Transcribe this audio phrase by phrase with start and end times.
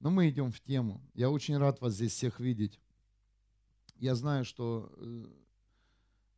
[0.00, 1.00] Но мы идем в тему.
[1.14, 2.80] Я очень рад вас здесь всех видеть.
[3.96, 4.90] Я знаю, что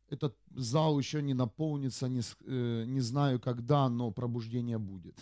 [0.09, 5.17] этот зал еще не наполнится, не, э, не знаю когда, но пробуждение будет.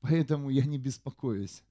[0.00, 1.62] Поэтому я не беспокоюсь.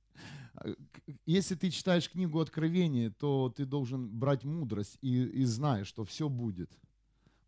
[1.26, 6.30] Если ты читаешь книгу Откровения, то ты должен брать мудрость и, и знаешь, что все
[6.30, 6.70] будет.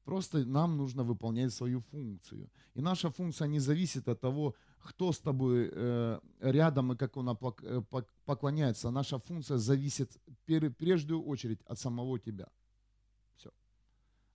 [0.03, 2.49] Просто нам нужно выполнять свою функцию.
[2.75, 4.55] И наша функция не зависит от того,
[4.85, 7.81] кто с тобой э, рядом и как он э,
[8.25, 8.91] поклоняется.
[8.91, 12.47] Наша функция зависит в первую очередь от самого тебя.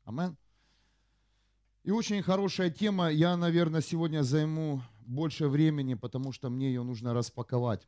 [0.04, 0.36] Амен.
[1.84, 3.10] И очень хорошая тема.
[3.10, 7.86] Я, наверное, сегодня займу больше времени, потому что мне ее нужно распаковать.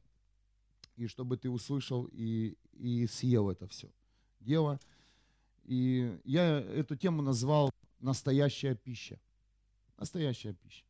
[0.96, 3.90] И чтобы ты услышал и, и съел это все
[4.40, 4.78] дело.
[5.64, 9.18] И я эту тему назвал «Настоящая пища».
[9.96, 10.84] Настоящая пища.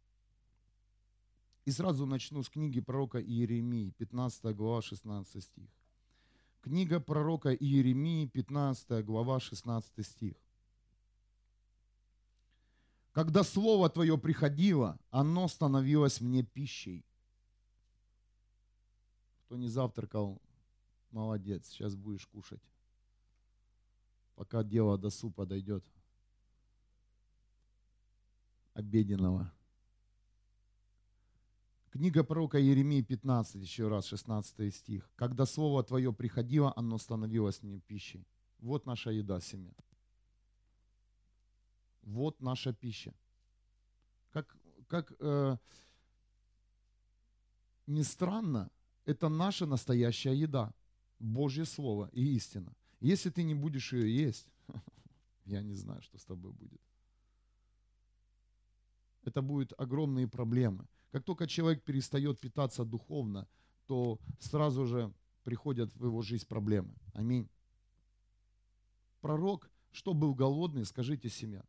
[1.65, 5.71] И сразу начну с книги пророка Иеремии, 15 глава, 16 стих.
[6.61, 10.35] Книга пророка Иеремии, 15 глава, 16 стих.
[13.13, 17.05] Когда Слово Твое приходило, оно становилось мне пищей.
[19.45, 20.41] Кто не завтракал,
[21.11, 22.63] молодец, сейчас будешь кушать.
[24.35, 25.85] Пока дело до супа дойдет.
[28.73, 29.53] Обеденного.
[31.93, 35.11] Книга пророка Еремии 15, еще раз, 16 стих.
[35.15, 38.27] «Когда Слово Твое приходило, оно становилось мне пищей».
[38.61, 39.75] Вот наша еда, семья.
[42.03, 43.13] Вот наша пища.
[44.31, 44.57] Как,
[44.89, 45.59] как э,
[47.87, 48.71] ни странно,
[49.05, 50.73] это наша настоящая еда.
[51.19, 52.73] Божье Слово и истина.
[53.01, 54.49] Если ты не будешь ее есть,
[55.45, 56.81] я не знаю, что с тобой будет.
[59.25, 60.87] Это будут огромные проблемы.
[61.13, 63.47] Как только человек перестает питаться духовно,
[63.87, 65.13] то сразу же
[65.45, 66.95] приходят в его жизнь проблемы.
[67.13, 67.49] Аминь.
[69.21, 71.63] Пророк, что был голодный, скажите семья.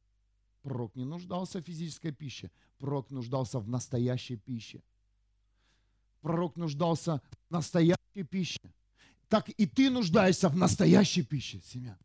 [0.62, 2.52] Пророк не нуждался в физической пище.
[2.78, 4.82] Пророк нуждался в настоящей пище.
[6.22, 8.62] Пророк нуждался в настоящей пище.
[9.28, 11.98] Так и ты нуждаешься в настоящей пище, семья.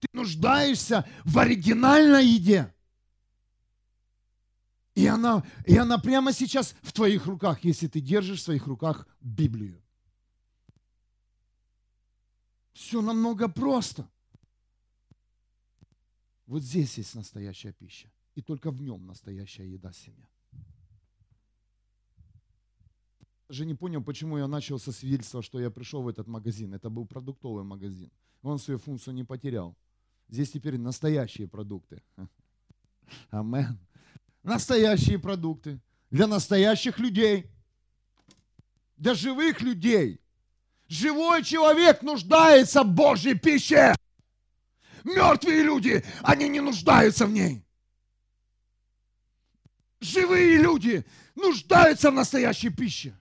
[0.00, 2.72] Ты нуждаешься в оригинальной еде.
[4.94, 9.08] И она, и она прямо сейчас в твоих руках, если ты держишь в своих руках
[9.20, 9.82] Библию.
[12.74, 14.08] Все намного просто.
[16.46, 18.10] Вот здесь есть настоящая пища.
[18.34, 20.26] И только в нем настоящая еда семья.
[23.48, 26.74] Даже не понял, почему я начал со свидетельства, что я пришел в этот магазин.
[26.74, 28.10] Это был продуктовый магазин.
[28.42, 29.76] Он свою функцию не потерял.
[30.28, 32.02] Здесь теперь настоящие продукты.
[33.30, 33.78] Амен.
[34.42, 35.80] Настоящие продукты.
[36.10, 37.50] Для настоящих людей.
[38.96, 40.20] Для живых людей.
[40.88, 43.94] Живой человек нуждается в Божьей пище.
[45.04, 47.64] Мертвые люди, они не нуждаются в ней.
[50.00, 51.04] Живые люди
[51.34, 53.16] нуждаются в настоящей пище.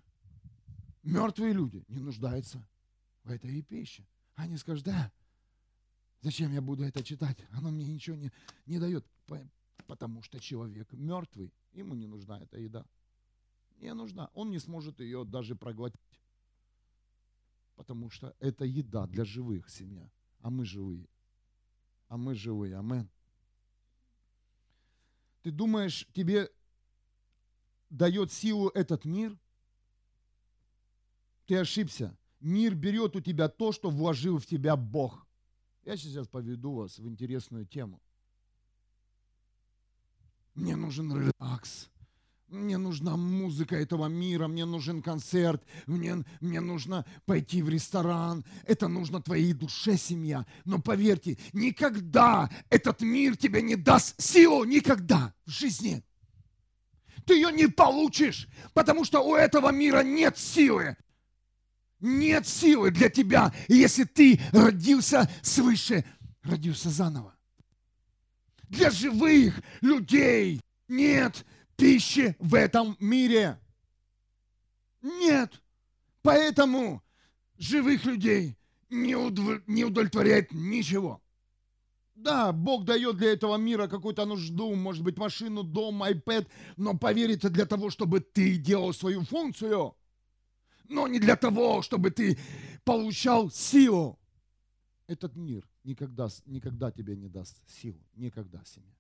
[1.04, 2.62] Мертвые люди не нуждаются
[3.24, 4.06] в этой пище.
[4.36, 5.12] Они скажут, да,
[6.22, 7.38] зачем я буду это читать?
[7.52, 8.31] Оно мне ничего не,
[8.66, 9.06] не дает.
[9.91, 12.85] Потому что человек мертвый, ему не нужна эта еда.
[13.75, 14.29] Не нужна.
[14.34, 16.22] Он не сможет ее даже проглотить.
[17.75, 20.09] Потому что это еда для живых семья.
[20.40, 21.09] А мы живые
[22.07, 22.78] а мы живые.
[22.78, 23.09] Амен.
[25.41, 26.50] Ты думаешь, тебе
[27.90, 29.38] дает силу этот мир?
[31.47, 32.18] Ты ошибся.
[32.40, 35.28] Мир берет у тебя то, что вложил в тебя Бог.
[35.84, 38.01] Я сейчас поведу вас в интересную тему.
[40.56, 41.91] Мне нужен релакс
[42.51, 48.88] мне нужна музыка этого мира, мне нужен концерт, мне, мне нужно пойти в ресторан, это
[48.88, 50.45] нужно твоей душе, семья.
[50.66, 56.03] Но поверьте, никогда этот мир тебе не даст силу, никогда в жизни.
[57.25, 60.97] Ты ее не получишь, потому что у этого мира нет силы.
[62.00, 66.04] Нет силы для тебя, если ты родился свыше,
[66.42, 67.36] родился заново.
[68.71, 71.45] Для живых людей нет
[71.75, 73.59] пищи в этом мире.
[75.01, 75.62] Нет.
[76.21, 77.03] Поэтому
[77.57, 78.57] живых людей
[78.89, 79.62] не, удов...
[79.68, 81.21] не удовлетворяет ничего.
[82.15, 86.47] Да, Бог дает для этого мира какую-то нужду, может быть, машину, дом, iPad,
[86.77, 89.97] но поверь, это для того, чтобы ты делал свою функцию,
[90.88, 92.39] но не для того, чтобы ты
[92.85, 94.18] получал силу.
[95.07, 98.00] Этот мир никогда, никогда тебе не даст силу.
[98.16, 98.94] Никогда, семья.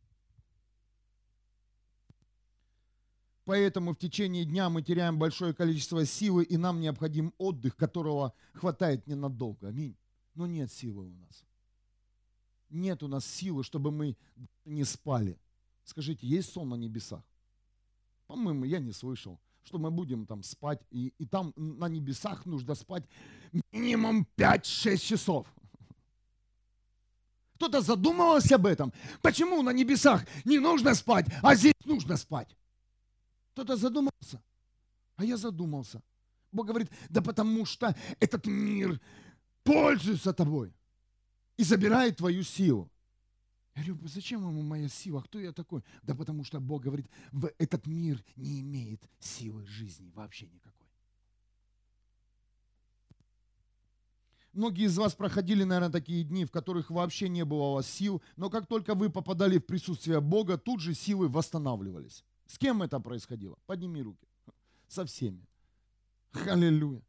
[3.45, 9.07] Поэтому в течение дня мы теряем большое количество силы, и нам необходим отдых, которого хватает
[9.07, 9.67] ненадолго.
[9.67, 9.97] Аминь.
[10.35, 11.45] Но нет силы у нас.
[12.69, 14.15] Нет у нас силы, чтобы мы
[14.63, 15.37] не спали.
[15.83, 17.23] Скажите, есть сон на небесах?
[18.27, 22.75] По-моему, я не слышал, что мы будем там спать, и, и там на небесах нужно
[22.75, 23.03] спать
[23.71, 25.47] минимум 5-6 часов.
[27.61, 28.91] Кто-то задумывался об этом?
[29.21, 32.57] Почему на небесах не нужно спать, а здесь нужно спать?
[33.53, 34.41] Кто-то задумался?
[35.15, 36.01] А я задумался.
[36.51, 38.99] Бог говорит, да потому что этот мир
[39.63, 40.73] пользуется тобой
[41.55, 42.89] и забирает твою силу.
[43.75, 45.21] Я говорю, зачем ему моя сила?
[45.21, 45.83] Кто я такой?
[46.01, 50.70] Да потому что Бог говорит, в этот мир не имеет силы жизни вообще никакой.
[54.53, 58.21] Многие из вас проходили, наверное, такие дни, в которых вообще не было у вас сил,
[58.35, 62.25] но как только вы попадали в присутствие Бога, тут же силы восстанавливались.
[62.47, 63.57] С кем это происходило?
[63.65, 64.27] Подними руки.
[64.87, 65.47] Со всеми.
[66.33, 67.01] Аллилуйя.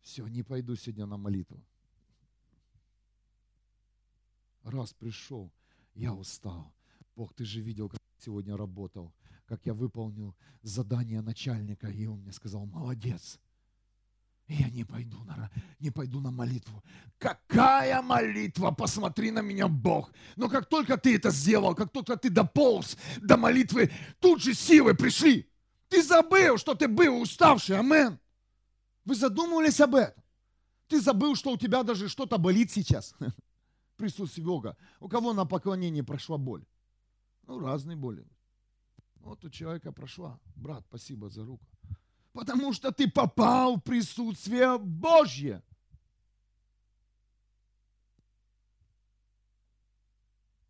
[0.00, 1.62] Все, не пойду сегодня на молитву.
[4.62, 5.50] Раз пришел,
[5.94, 6.72] я устал.
[7.16, 9.12] Бог, ты же видел, как сегодня работал,
[9.44, 13.38] как я выполнил задание начальника, и он мне сказал, молодец.
[14.50, 15.48] Я не пойду на,
[15.78, 16.82] не пойду на молитву.
[17.18, 18.72] Какая молитва?
[18.72, 20.12] Посмотри на меня, Бог.
[20.34, 24.94] Но как только ты это сделал, как только ты дополз до молитвы, тут же силы
[24.94, 25.48] пришли.
[25.88, 27.78] Ты забыл, что ты был уставший.
[27.78, 28.18] Амен.
[29.04, 30.20] Вы задумывались об этом?
[30.88, 33.14] Ты забыл, что у тебя даже что-то болит сейчас.
[33.96, 34.76] Присутствие Бога.
[34.98, 36.64] У кого на поклонении прошла боль?
[37.46, 38.26] Ну, разные боли.
[39.20, 40.40] Вот у человека прошла.
[40.56, 41.64] Брат, спасибо за руку.
[42.32, 45.62] Потому что ты попал в присутствие Божье.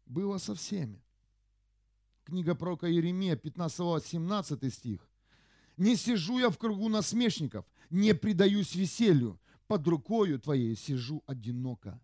[0.07, 1.03] Было со всеми.
[2.25, 5.09] Книга пророка Еремия, 15-17 стих.
[5.77, 12.01] «Не сижу я в кругу насмешников, не предаюсь веселью, под рукою твоей сижу одиноко».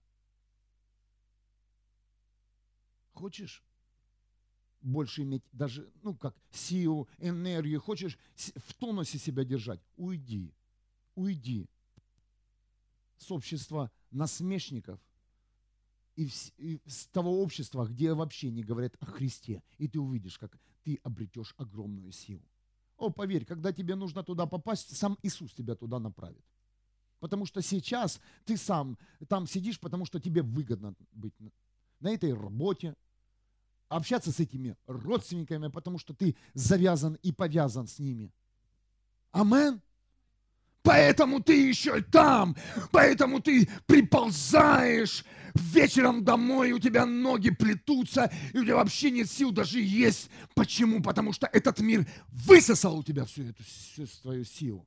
[3.13, 3.65] Хочешь
[4.87, 10.55] больше иметь даже, ну как, силу, энергию, хочешь в тонусе себя держать, уйди,
[11.15, 11.67] уйди
[13.19, 15.01] с общества насмешников
[16.15, 20.39] и, в, и с того общества, где вообще не говорят о Христе, и ты увидишь,
[20.39, 22.45] как ты обретешь огромную силу.
[22.97, 26.45] О, поверь, когда тебе нужно туда попасть, сам Иисус тебя туда направит.
[27.19, 28.97] Потому что сейчас ты сам
[29.29, 31.35] там сидишь, потому что тебе выгодно быть
[32.01, 32.95] на этой работе,
[33.89, 38.33] общаться с этими родственниками, потому что ты завязан и повязан с ними.
[39.33, 39.81] Амен.
[40.83, 42.57] Поэтому ты еще там,
[42.93, 45.25] поэтому ты приползаешь
[45.55, 50.31] вечером домой, у тебя ноги плетутся, и у тебя вообще нет сил даже есть.
[50.55, 51.03] Почему?
[51.03, 54.87] Потому что этот мир высосал у тебя всю эту всю свою силу.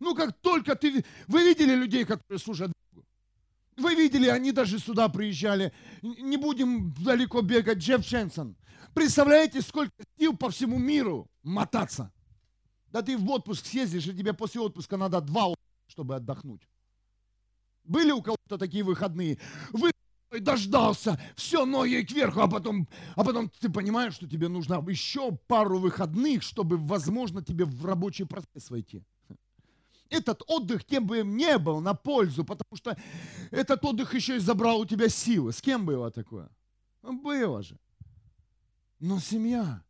[0.00, 1.04] Ну, как только ты...
[1.28, 2.72] Вы видели людей, которые служат
[3.76, 5.72] вы видели, они даже сюда приезжали.
[6.02, 7.78] Не будем далеко бегать.
[7.78, 8.56] Джефф Шенсон.
[8.94, 12.12] Представляете, сколько сил по всему миру мотаться.
[12.88, 15.54] Да ты в отпуск съездишь, и тебе после отпуска надо два
[15.86, 16.68] чтобы отдохнуть.
[17.84, 19.38] Были у кого-то такие выходные?
[19.70, 19.90] Вы
[20.40, 25.78] дождался, все ноги кверху, а потом, а потом ты понимаешь, что тебе нужно еще пару
[25.78, 29.04] выходных, чтобы, возможно, тебе в рабочий процесс войти
[30.10, 32.96] этот отдых кем бы им не был на пользу, потому что
[33.50, 35.52] этот отдых еще и забрал у тебя силы.
[35.52, 36.48] С кем было такое?
[37.02, 37.78] Ну, было же.
[39.00, 39.82] Но семья,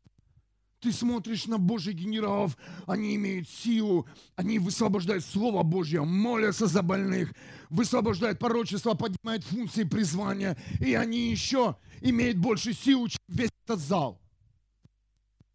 [0.81, 2.57] ты смотришь на Божьих генералов,
[2.87, 4.07] они имеют силу,
[4.37, 7.33] они высвобождают Слово Божье, молятся за больных,
[7.71, 14.21] высвобождают порочество, поднимают функции призвания, и они еще имеют больше силу, чем весь этот зал.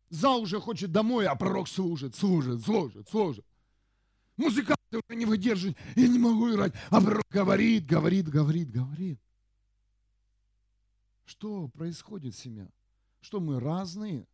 [0.10, 3.46] Зал уже хочет домой, а пророк служит, служит, служит, служит.
[4.40, 6.74] Музыканты уже не выдерживают, я не могу играть.
[6.92, 9.20] А пророк говорит, говорит, говорит, говорит.
[11.26, 12.70] Что происходит, семья?
[13.20, 14.26] Что мы разные?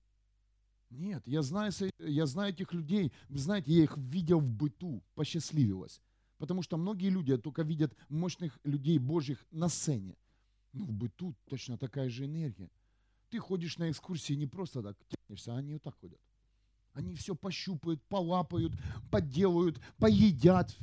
[0.92, 6.00] Нет, я знаю, я знаю этих людей, вы знаете, я их видел в быту, посчастливилось.
[6.38, 10.16] Потому что многие люди только видят мощных людей Божьих на сцене.
[10.72, 12.70] Но в быту точно такая же энергия.
[13.32, 16.20] Ты ходишь на экскурсии не просто так тянешься, а они вот так ходят.
[16.96, 18.74] Они все пощупают, полапают,
[19.12, 20.74] поделают, поедят.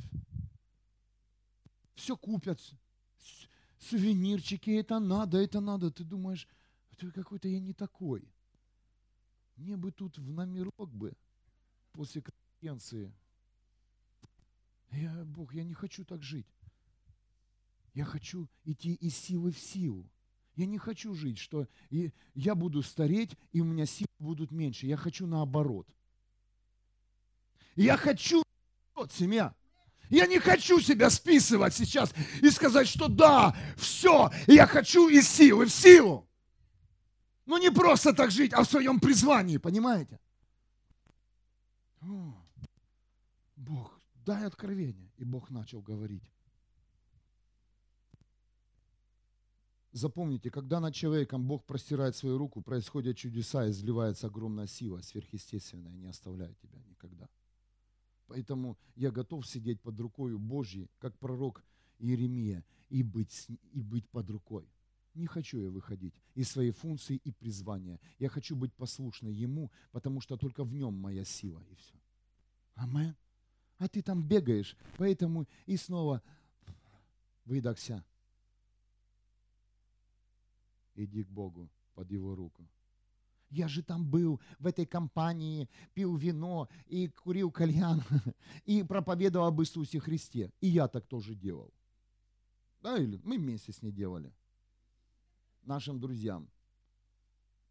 [1.95, 2.61] Все купят.
[3.79, 5.89] Сувенирчики, это надо, это надо.
[5.89, 6.47] Ты думаешь,
[6.97, 8.31] ты какой-то я не такой.
[9.55, 11.13] Мне бы тут в номерок бы
[11.93, 13.11] после конференции.
[14.91, 16.47] Я, Бог, я не хочу так жить.
[17.95, 20.07] Я хочу идти из силы в силу.
[20.55, 24.85] Я не хочу жить, что я буду стареть, и у меня силы будут меньше.
[24.85, 25.87] Я хочу наоборот.
[27.75, 28.43] Я хочу,
[29.11, 29.55] семья.
[30.09, 35.65] Я не хочу себя списывать сейчас и сказать, что да, все, я хочу из силы
[35.65, 36.29] в силу.
[37.45, 40.19] Ну не просто так жить, а в своем призвании, понимаете?
[42.01, 42.35] О,
[43.55, 45.11] Бог, дай откровение.
[45.17, 46.23] И Бог начал говорить.
[49.91, 56.07] Запомните, когда над человеком Бог простирает свою руку, происходят чудеса, изливается огромная сила, сверхъестественная, не
[56.07, 57.29] оставляет тебя никогда.
[58.33, 61.63] Поэтому я готов сидеть под рукой Божьей, как пророк
[61.99, 64.67] Иеремия, и быть, и быть под рукой.
[65.13, 67.99] Не хочу я выходить из своей функции и призвания.
[68.17, 71.93] Я хочу быть послушной Ему, потому что только в Нем моя сила и все.
[72.73, 73.15] Амен.
[73.77, 76.23] А ты там бегаешь, поэтому и снова
[77.45, 78.03] выдохся.
[80.95, 82.67] Иди к Богу под Его руку.
[83.53, 88.01] Я же там был, в этой компании, пил вино и курил кальян,
[88.65, 90.51] и проповедовал об Иисусе Христе.
[90.59, 91.71] И я так тоже делал.
[92.81, 94.33] Да, или мы вместе с ней делали.
[95.61, 96.49] Нашим друзьям.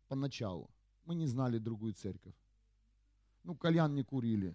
[0.06, 0.70] Поначалу.
[1.04, 2.36] Мы не знали другую церковь.
[3.42, 4.54] Ну, кальян не курили.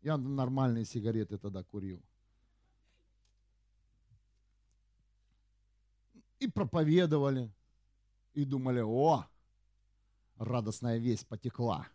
[0.00, 2.02] Я нормальные сигареты тогда курил.
[6.40, 7.52] И проповедовали.
[8.32, 9.26] И думали, о,
[10.38, 11.88] радостная весть потекла.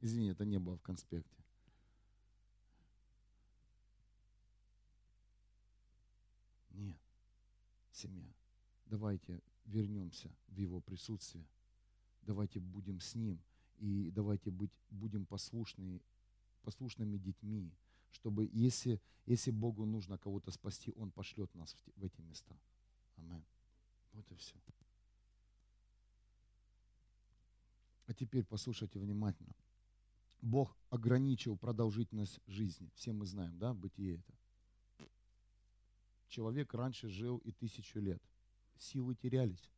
[0.00, 1.36] Извини, это не было в конспекте.
[6.70, 6.98] Нет,
[7.92, 8.32] семья,
[8.86, 11.46] давайте вернемся в Его присутствие.
[12.22, 13.42] Давайте будем с Ним.
[13.76, 16.02] И давайте быть, будем послушны,
[16.62, 17.72] послушными детьми,
[18.10, 22.58] чтобы если, если Богу нужно кого-то спасти, Он пошлет нас в, эти места.
[23.16, 23.44] Аминь.
[24.12, 24.56] Вот и все.
[28.10, 29.54] А теперь послушайте внимательно.
[30.42, 32.90] Бог ограничил продолжительность жизни.
[32.96, 35.08] Все мы знаем, да, бытие это.
[36.26, 38.20] Человек раньше жил и тысячу лет.
[38.78, 39.70] Силы терялись.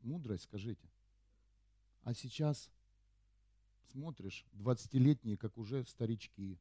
[0.00, 0.88] Мудрость, скажите.
[2.02, 2.70] А сейчас
[3.92, 6.58] смотришь, 20-летние, как уже старички,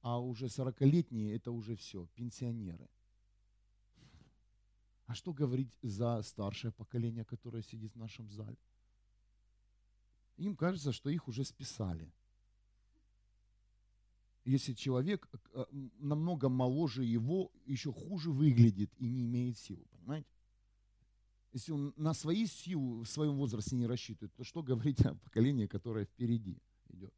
[0.00, 2.88] а уже 40-летние, это уже все, пенсионеры.
[5.06, 8.58] А что говорить за старшее поколение, которое сидит в нашем зале?
[10.36, 12.12] Им кажется, что их уже списали.
[14.44, 15.64] Если человек э,
[15.98, 20.28] намного моложе его, еще хуже выглядит и не имеет силы, понимаете?
[21.52, 25.66] Если он на свои силы в своем возрасте не рассчитывает, то что говорить о поколении,
[25.66, 27.14] которое впереди идет?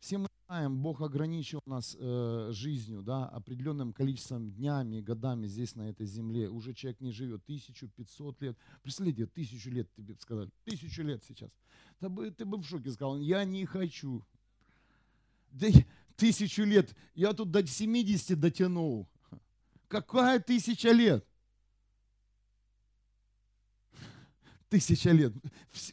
[0.00, 5.88] Все мы знаем, Бог ограничил нас э, жизнью, да, определенным количеством днями, годами здесь, на
[5.88, 6.48] этой земле.
[6.48, 8.56] Уже человек не живет 1500 лет.
[8.82, 11.50] Представляете, тысячу лет тебе сказали, тысячу лет сейчас.
[11.98, 14.24] Ты бы, ты бы в шоке сказал, я не хочу.
[15.50, 15.66] Да
[16.16, 19.08] тысячу лет, я тут до 70 дотянул.
[19.88, 21.26] Какая тысяча лет?
[24.68, 25.32] Тысяча лет.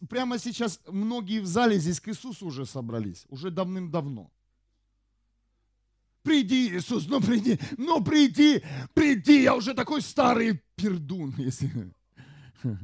[0.08, 4.32] Прямо сейчас многие в зале здесь к Иисусу уже собрались, уже давным-давно.
[6.24, 8.64] Приди, Иисус, ну приди, ну приди,
[8.94, 11.94] приди, я уже такой старый пердун, если...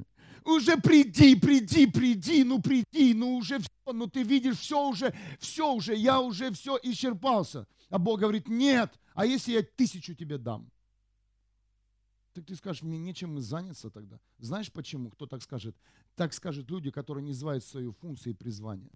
[0.44, 5.74] Уже приди, приди, приди, ну приди, ну уже все, ну ты видишь, все уже, все
[5.74, 7.68] уже, я уже все исчерпался.
[7.90, 10.72] А Бог говорит, нет, а если я тысячу тебе дам?
[12.32, 14.22] Так ты скажешь, мне нечем заняться тогда.
[14.38, 15.10] Знаешь почему?
[15.10, 15.76] Кто так скажет?
[16.16, 18.92] Так скажут люди, которые не знают свою функцию и призвание.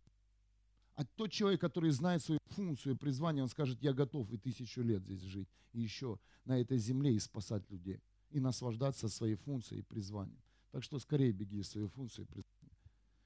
[1.02, 5.04] А тот человек, который знает свою функцию призвание, он скажет, я готов и тысячу лет
[5.04, 9.84] здесь жить, и еще на этой земле и спасать людей, и наслаждаться своей функцией и
[9.84, 10.44] призванием.
[10.70, 12.78] Так что скорее беги в свою функцию и призвание.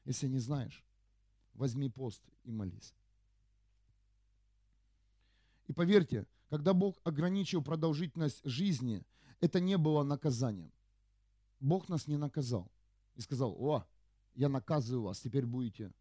[0.05, 0.85] Если не знаешь,
[1.53, 2.93] возьми пост и молись.
[5.67, 9.03] И поверьте, когда Бог ограничил продолжительность жизни,
[9.41, 10.71] это не было наказанием.
[11.59, 12.71] Бог нас не наказал.
[13.15, 13.85] И сказал, о,
[14.33, 15.91] я наказываю вас, теперь будете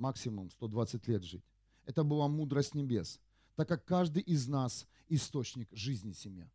[0.00, 1.44] максимум 120 лет жить.
[1.84, 3.20] Это была мудрость небес,
[3.54, 6.50] так как каждый из нас источник жизни семья.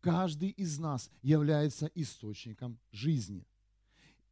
[0.00, 3.46] Каждый из нас является источником жизни.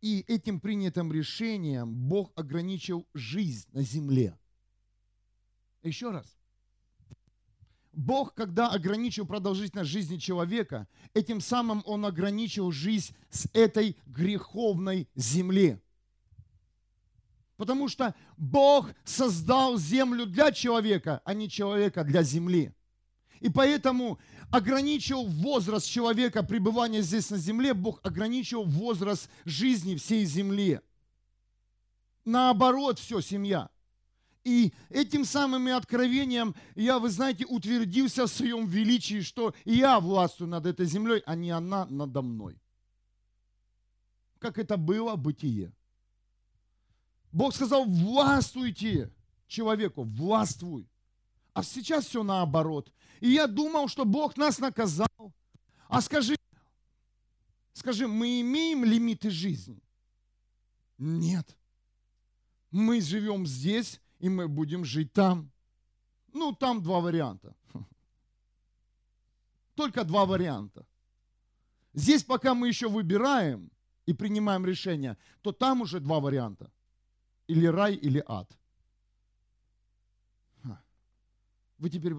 [0.00, 4.38] И этим принятым решением Бог ограничил жизнь на земле.
[5.82, 6.38] Еще раз.
[7.92, 15.80] Бог, когда ограничил продолжительность жизни человека, этим самым Он ограничил жизнь с этой греховной земли.
[17.58, 22.72] Потому что Бог создал землю для человека, а не человека для земли.
[23.40, 30.80] И поэтому ограничил возраст человека пребывания здесь на земле, Бог ограничил возраст жизни всей земли.
[32.24, 33.68] Наоборот, все, семья.
[34.44, 40.64] И этим самым откровением я, вы знаете, утвердился в своем величии, что я властвую над
[40.64, 42.56] этой землей, а не она надо мной.
[44.38, 45.72] Как это было бытие.
[47.32, 49.12] Бог сказал, властвуйте
[49.46, 50.88] человеку, властвуй.
[51.52, 52.92] А сейчас все наоборот.
[53.20, 55.08] И я думал, что Бог нас наказал.
[55.88, 56.36] А скажи,
[57.72, 59.82] скажи, мы имеем лимиты жизни?
[60.98, 61.56] Нет.
[62.70, 65.50] Мы живем здесь, и мы будем жить там.
[66.32, 67.56] Ну, там два варианта.
[69.74, 70.86] Только два варианта.
[71.94, 73.70] Здесь, пока мы еще выбираем
[74.06, 76.70] и принимаем решение, то там уже два варианта.
[77.48, 78.56] Или рай, или ад.
[81.78, 82.14] Вы теперь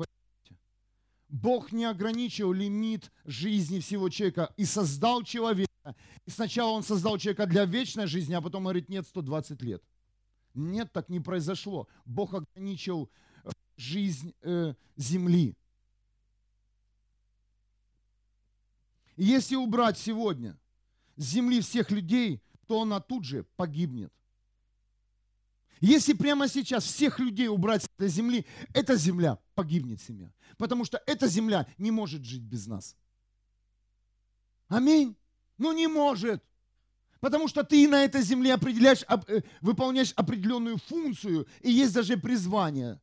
[1.27, 5.69] Бог не ограничил лимит жизни всего человека и создал человека.
[6.25, 9.83] И сначала он создал человека для вечной жизни, а потом говорит, нет, 120 лет.
[10.55, 11.87] Нет, так не произошло.
[12.05, 13.11] Бог ограничил
[13.43, 15.55] э, жизнь э, земли.
[19.15, 20.57] Если убрать сегодня
[21.15, 24.11] с земли всех людей, то она тут же погибнет.
[25.81, 30.31] Если прямо сейчас всех людей убрать с этой земли, эта земля погибнет семья.
[30.57, 32.97] Потому что эта земля не может жить без нас.
[34.67, 35.15] Аминь.
[35.57, 36.43] Ну не может.
[37.21, 42.99] Потому что ты на этой земле определяешь, э, выполняешь определенную функцию, и есть даже призвание.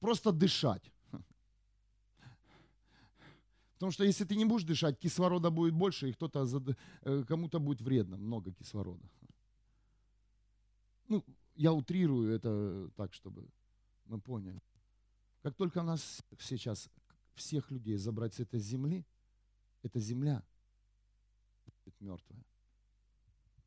[0.00, 0.92] Просто дышать.
[3.74, 6.46] Потому что если ты не будешь дышать, кислорода будет больше, и кто-то
[7.02, 9.02] э, кому-то будет вредно, много кислорода.
[11.08, 11.24] Ну,
[11.54, 13.48] я утрирую это так, чтобы
[14.06, 14.60] мы поняли.
[15.42, 16.88] Как только нас сейчас,
[17.34, 19.04] всех людей забрать с этой земли,
[19.82, 20.42] эта земля
[21.84, 22.44] будет мертвая.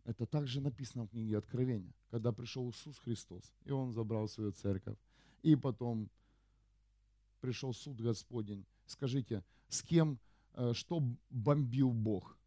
[0.04, 4.98] Это также написано в книге Откровения, когда пришел Иисус Христос, и Он забрал свою церковь.
[5.44, 6.10] И потом
[7.42, 8.66] пришел суд Господень.
[8.86, 10.18] Скажите, с кем,
[10.54, 12.38] э, что бомбил Бог?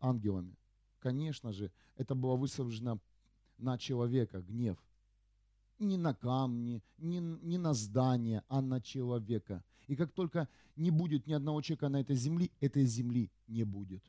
[0.00, 0.54] Ангелами.
[1.00, 3.00] Конечно же, это было высажено
[3.58, 4.78] на человека гнев.
[5.78, 9.62] Не на камни, не, не на здание, а на человека.
[9.88, 14.02] И как только не будет ни одного человека на этой земле, этой земли не будет.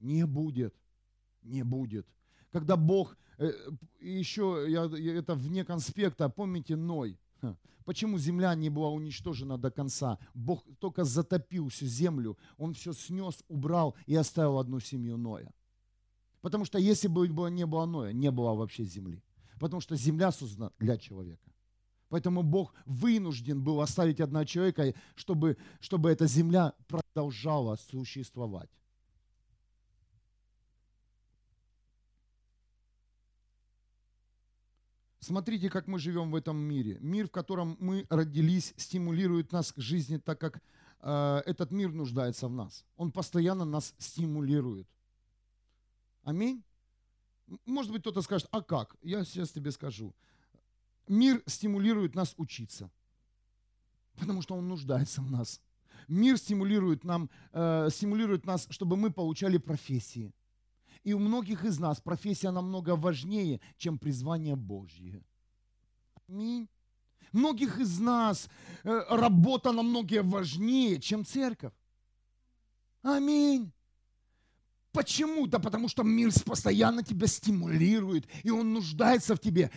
[0.00, 0.74] Не будет
[1.46, 2.06] не будет.
[2.52, 3.52] Когда Бог, э,
[4.00, 4.84] еще я,
[5.18, 7.18] это вне конспекта, помните Ной,
[7.84, 10.18] Почему земля не была уничтожена до конца?
[10.34, 15.52] Бог только затопил всю землю, Он все снес, убрал и оставил одну семью Ноя.
[16.46, 19.20] Потому что если бы не было Ноя, не было вообще земли.
[19.58, 21.50] Потому что земля создана для человека.
[22.08, 28.70] Поэтому Бог вынужден был оставить одного человека, чтобы, чтобы эта земля продолжала существовать.
[35.18, 36.98] Смотрите, как мы живем в этом мире.
[37.00, 40.62] Мир, в котором мы родились, стимулирует нас к жизни, так как
[41.00, 42.84] э, этот мир нуждается в нас.
[42.96, 44.86] Он постоянно нас стимулирует.
[46.26, 46.64] Аминь.
[47.66, 48.96] Может быть, кто-то скажет, а как?
[49.00, 50.12] Я сейчас тебе скажу.
[51.06, 52.90] Мир стимулирует нас учиться,
[54.16, 55.60] потому что он нуждается в нас.
[56.08, 60.34] Мир стимулирует, нам, э, стимулирует нас, чтобы мы получали профессии.
[61.04, 65.22] И у многих из нас профессия намного важнее, чем призвание Божье.
[66.28, 66.68] Аминь.
[67.30, 68.48] Многих из нас
[68.82, 71.72] э, работа намного важнее, чем церковь.
[73.02, 73.72] Аминь.
[74.96, 75.46] Почему?
[75.46, 79.70] Да потому что мир постоянно тебя стимулирует, и он нуждается в тебе.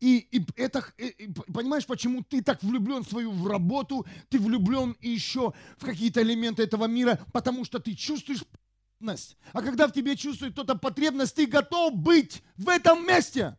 [0.00, 4.94] И, и это, и, понимаешь, почему ты так влюблен в свою в работу, ты влюблен
[5.00, 9.38] еще в какие-то элементы этого мира, потому что ты чувствуешь потребность.
[9.54, 13.56] А когда в тебе чувствует кто-то потребность, ты готов быть в этом месте.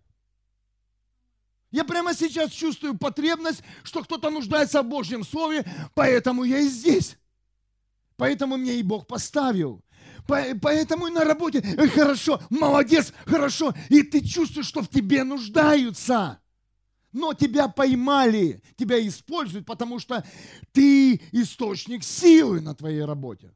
[1.71, 7.17] Я прямо сейчас чувствую потребность, что кто-то нуждается в Божьем Слове, поэтому я и здесь.
[8.17, 9.83] Поэтому мне и Бог поставил.
[10.27, 13.73] Поэтому и на работе э, хорошо, молодец, хорошо.
[13.89, 16.39] И ты чувствуешь, что в тебе нуждаются.
[17.13, 20.25] Но тебя поймали, тебя используют, потому что
[20.73, 23.53] ты источник силы на твоей работе.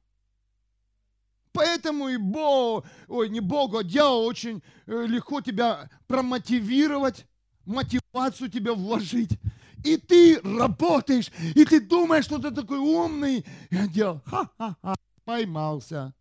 [1.53, 7.25] Поэтому и Бог, ой, не Богу, а дьявол очень э, легко тебя промотивировать,
[7.65, 9.37] мотивацию тебя вложить.
[9.83, 13.45] И ты работаешь, и ты думаешь, что ты такой умный.
[13.69, 16.13] И дьявол, ха-ха-ха, поймался.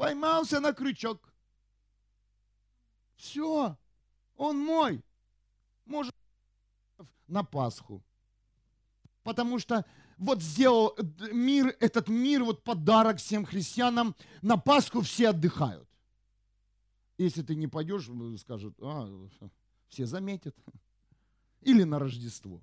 [0.00, 1.30] Поймался на крючок.
[3.16, 3.76] Все,
[4.34, 5.04] он мой.
[5.84, 6.14] Может,
[7.26, 8.02] на Пасху.
[9.24, 9.84] потому что
[10.16, 10.96] вот сделал
[11.30, 15.86] мир, этот мир, вот подарок всем христианам, на Пасху все отдыхают.
[17.18, 18.08] Если ты не пойдешь,
[18.40, 19.28] скажут, а,
[19.90, 20.56] все заметят.
[21.60, 22.62] Или на Рождество.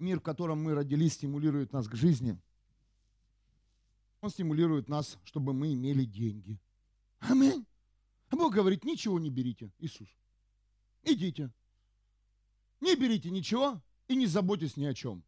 [0.00, 2.36] Мир, в котором мы родились, стимулирует нас к жизни.
[4.24, 6.58] Он стимулирует нас, чтобы мы имели деньги.
[7.18, 7.66] Аминь.
[8.30, 10.08] А Бог говорит, ничего не берите, Иисус.
[11.02, 11.50] Идите.
[12.80, 15.22] Не берите ничего и не заботьтесь ни о чем.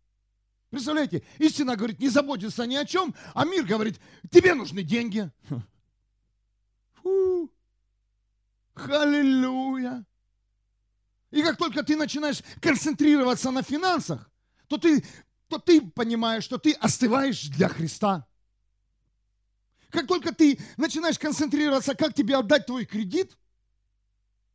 [0.71, 5.31] Представляете, истина говорит, не заботиться ни о чем, а мир говорит, тебе нужны деньги.
[6.95, 7.53] Фу.
[8.73, 10.07] Халилюя.
[11.33, 14.31] И как только ты начинаешь концентрироваться на финансах,
[14.69, 15.05] то ты,
[15.49, 18.27] то ты понимаешь, что ты остываешь для Христа.
[19.97, 23.39] Как только ты начинаешь концентрироваться, как тебе отдать твой кредит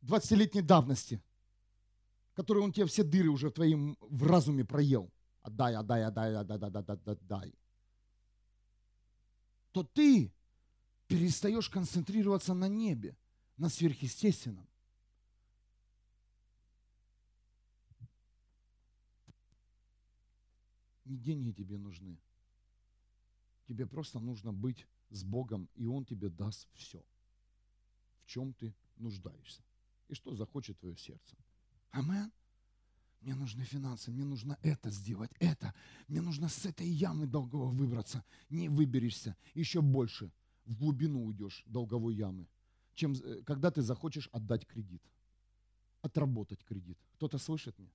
[0.02, 1.20] 20-летней давности,
[2.34, 6.58] который он тебе все дыры уже в твоем в разуме проел, отдай, отдай, отдай, отдай,
[6.58, 7.54] отдай, отдай, отдай,
[9.72, 10.32] то ты
[11.08, 13.16] перестаешь концентрироваться на небе,
[13.56, 14.68] на сверхъестественном.
[21.04, 22.16] Не деньги тебе нужны.
[23.66, 27.04] Тебе просто нужно быть с Богом, и Он тебе даст все,
[28.22, 29.62] в чем ты нуждаешься,
[30.08, 31.36] и что захочет твое сердце.
[31.90, 32.32] Амен.
[33.20, 35.72] Мне нужны финансы, мне нужно это сделать, это.
[36.08, 38.24] Мне нужно с этой ямы долговой выбраться.
[38.48, 40.32] Не выберешься, еще больше
[40.64, 42.48] в глубину уйдешь долговой ямы,
[42.94, 45.02] чем э, когда ты захочешь отдать кредит,
[46.00, 46.98] отработать кредит.
[47.14, 47.92] Кто-то слышит меня?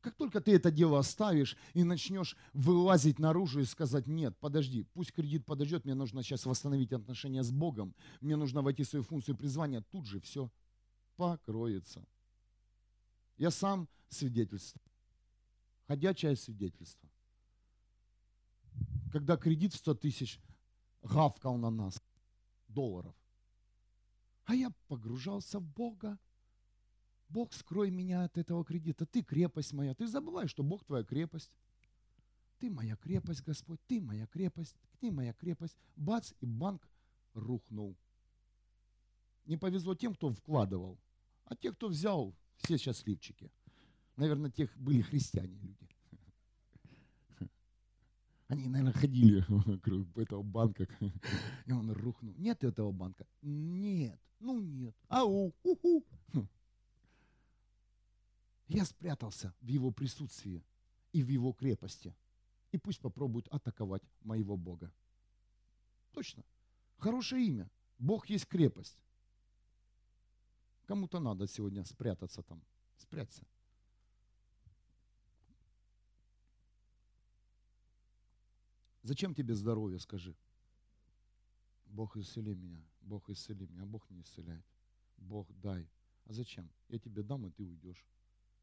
[0.00, 5.12] Как только ты это дело оставишь и начнешь вылазить наружу и сказать, нет, подожди, пусть
[5.12, 9.36] кредит подождет, мне нужно сейчас восстановить отношения с Богом, мне нужно войти в свою функцию
[9.36, 10.50] призвания, тут же все
[11.16, 12.02] покроется.
[13.36, 14.80] Я сам свидетельство.
[15.86, 17.10] Ходячее свидетельство.
[19.12, 20.40] Когда кредит в 100 тысяч
[21.02, 22.02] гавкал на нас,
[22.68, 23.14] долларов.
[24.44, 26.18] А я погружался в Бога,
[27.30, 29.06] Бог, скрой меня от этого кредита.
[29.06, 29.94] Ты крепость моя.
[29.94, 31.52] Ты забываешь, что Бог твоя крепость.
[32.58, 33.80] Ты моя крепость, Господь.
[33.86, 34.76] Ты моя крепость.
[34.98, 35.76] Ты моя крепость.
[35.96, 36.88] Бац, и банк
[37.34, 37.96] рухнул.
[39.46, 40.98] Не повезло тем, кто вкладывал.
[41.44, 43.50] А те, кто взял, все счастливчики.
[44.16, 45.88] Наверное, тех были христиане люди.
[48.48, 50.88] Они, наверное, ходили вокруг этого банка,
[51.66, 52.34] и он рухнул.
[52.36, 53.26] Нет этого банка?
[53.40, 54.20] Нет.
[54.40, 54.96] Ну нет.
[55.08, 56.04] Ау, уху.
[58.70, 60.64] Я спрятался в его присутствии
[61.12, 62.14] и в его крепости.
[62.70, 64.94] И пусть попробуют атаковать моего Бога.
[66.12, 66.44] Точно.
[66.98, 67.68] Хорошее имя.
[67.98, 68.96] Бог есть крепость.
[70.86, 72.62] Кому-то надо сегодня спрятаться там.
[72.96, 73.44] Спрячься.
[79.02, 80.36] Зачем тебе здоровье, скажи?
[81.86, 84.64] Бог исцели меня, Бог исцели меня, а Бог не исцеляет.
[85.16, 85.90] Бог дай.
[86.26, 86.70] А зачем?
[86.88, 88.06] Я тебе дам, и ты уйдешь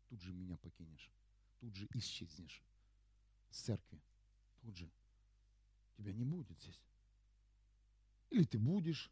[0.10, 1.12] тут же меня покинешь,
[1.60, 2.64] тут же исчезнешь
[3.52, 4.02] с церкви,
[4.62, 4.90] тут же.
[5.98, 6.80] Тебя не будет здесь.
[8.30, 9.12] Или ты будешь,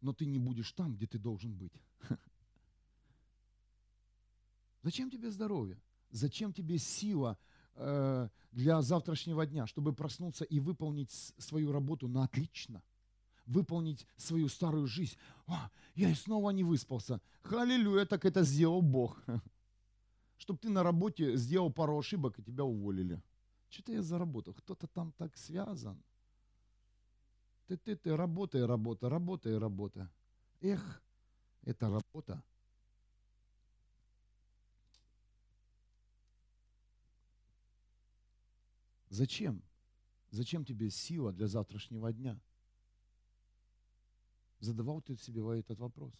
[0.00, 1.72] но ты не будешь там, где ты должен быть.
[4.82, 5.80] Зачем тебе здоровье?
[6.10, 7.38] Зачем тебе сила
[7.74, 12.82] э, для завтрашнего дня, чтобы проснуться и выполнить свою работу на отлично?
[13.46, 15.16] Выполнить свою старую жизнь.
[15.46, 17.20] О, я и снова не выспался.
[17.42, 19.22] Халилюя, так это сделал Бог.
[20.36, 23.22] чтобы ты на работе сделал пару ошибок и тебя уволили.
[23.68, 24.54] Что-то я заработал.
[24.54, 26.02] Кто-то там так связан.
[27.66, 30.10] Ты, ты, ты, работай, работа, работай, работа.
[30.60, 31.02] Эх,
[31.62, 32.42] это работа.
[39.08, 39.62] Зачем?
[40.30, 42.38] Зачем тебе сила для завтрашнего дня?
[44.58, 46.12] Задавал ты себе этот вопрос.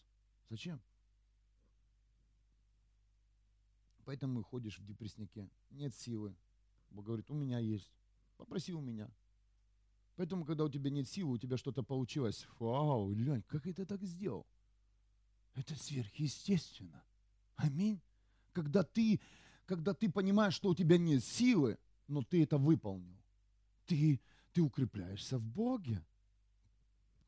[0.49, 0.81] Зачем?
[4.05, 5.51] Поэтому ходишь в депрессняке.
[5.71, 6.37] Нет силы.
[6.91, 7.91] Бог говорит, у меня есть.
[8.37, 9.11] Попроси у меня.
[10.17, 12.47] Поэтому, когда у тебя нет силы, у тебя что-то получилось.
[12.59, 14.47] Вау, Лень, как это так сделал?
[15.55, 17.03] Это сверхъестественно.
[17.57, 18.01] Аминь.
[18.53, 19.21] Когда ты,
[19.67, 23.21] когда ты понимаешь, что у тебя нет силы, но ты это выполнил,
[23.87, 24.21] ты,
[24.53, 26.05] ты укрепляешься в Боге.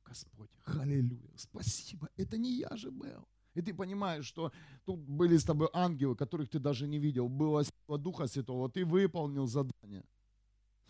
[0.04, 2.08] Господь, аллилуйя, спасибо.
[2.16, 3.26] Это не я же был.
[3.56, 4.52] И ты понимаешь, что
[4.84, 7.28] тут были с тобой ангелы, которых ты даже не видел.
[7.28, 8.68] Было сила Духа Святого.
[8.68, 10.04] Ты выполнил задание.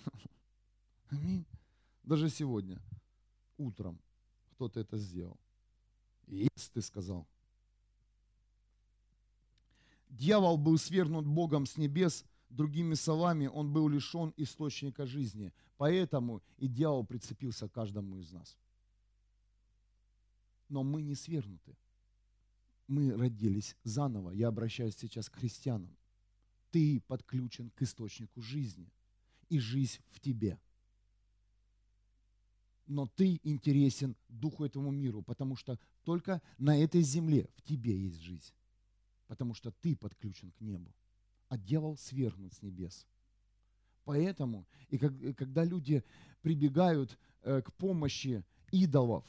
[1.10, 1.46] Аминь.
[2.02, 2.82] Даже сегодня,
[3.56, 4.00] утром,
[4.50, 5.38] кто-то это сделал.
[6.26, 7.28] Есть, ты сказал.
[10.08, 15.52] дьявол был свергнут Богом с небес, другими словами, он был лишен источника жизни.
[15.76, 18.58] Поэтому и дьявол прицепился к каждому из нас.
[20.68, 21.76] Но мы не свергнуты.
[22.88, 24.30] Мы родились заново.
[24.30, 25.96] Я обращаюсь сейчас к христианам.
[26.70, 28.92] Ты подключен к источнику жизни.
[29.48, 30.58] И жизнь в тебе.
[32.86, 38.20] Но ты интересен духу этому миру, потому что только на этой земле в тебе есть
[38.20, 38.52] жизнь.
[39.26, 40.94] Потому что ты подключен к небу.
[41.48, 43.06] А дьявол свергнут с небес.
[44.04, 46.04] Поэтому, и когда люди
[46.42, 49.24] прибегают э, к помощи идолов,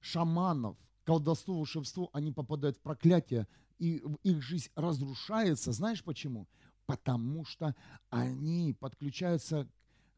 [0.00, 3.46] шаманов, колдовству, волшебству, они попадают в проклятие,
[3.78, 5.72] и их жизнь разрушается.
[5.72, 6.48] Знаешь почему?
[6.86, 7.74] Потому что
[8.10, 9.68] они подключаются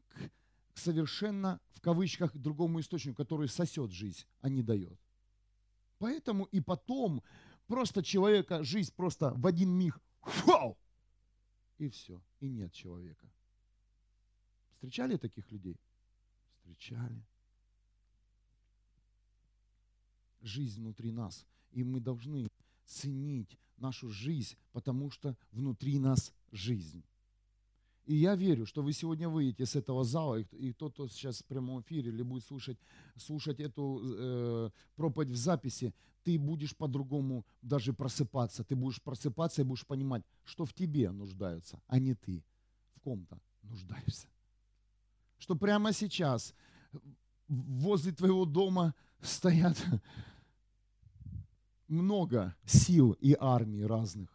[0.09, 0.31] к,
[0.75, 4.99] совершенно, в кавычках, другому источнику, который сосет жизнь, а не дает.
[5.99, 7.23] Поэтому и потом
[7.67, 10.77] просто человека, жизнь просто в один миг, фау,
[11.77, 13.27] и все, и нет человека.
[14.71, 15.79] Встречали таких людей?
[16.55, 17.23] Встречали
[20.41, 21.45] жизнь внутри нас.
[21.71, 22.47] И мы должны
[22.85, 27.03] ценить нашу жизнь, потому что внутри нас жизнь.
[28.05, 31.45] И я верю, что вы сегодня выйдете с этого зала, и тот, кто сейчас в
[31.45, 32.77] прямом эфире или будет слушать,
[33.17, 38.63] слушать эту э, проповедь в записи, ты будешь по-другому даже просыпаться.
[38.63, 42.43] Ты будешь просыпаться и будешь понимать, что в тебе нуждаются, а не ты
[42.95, 44.27] в ком-то нуждаешься.
[45.37, 46.53] Что прямо сейчас
[47.47, 49.77] возле твоего дома стоят
[51.87, 54.29] много сил и армий разных.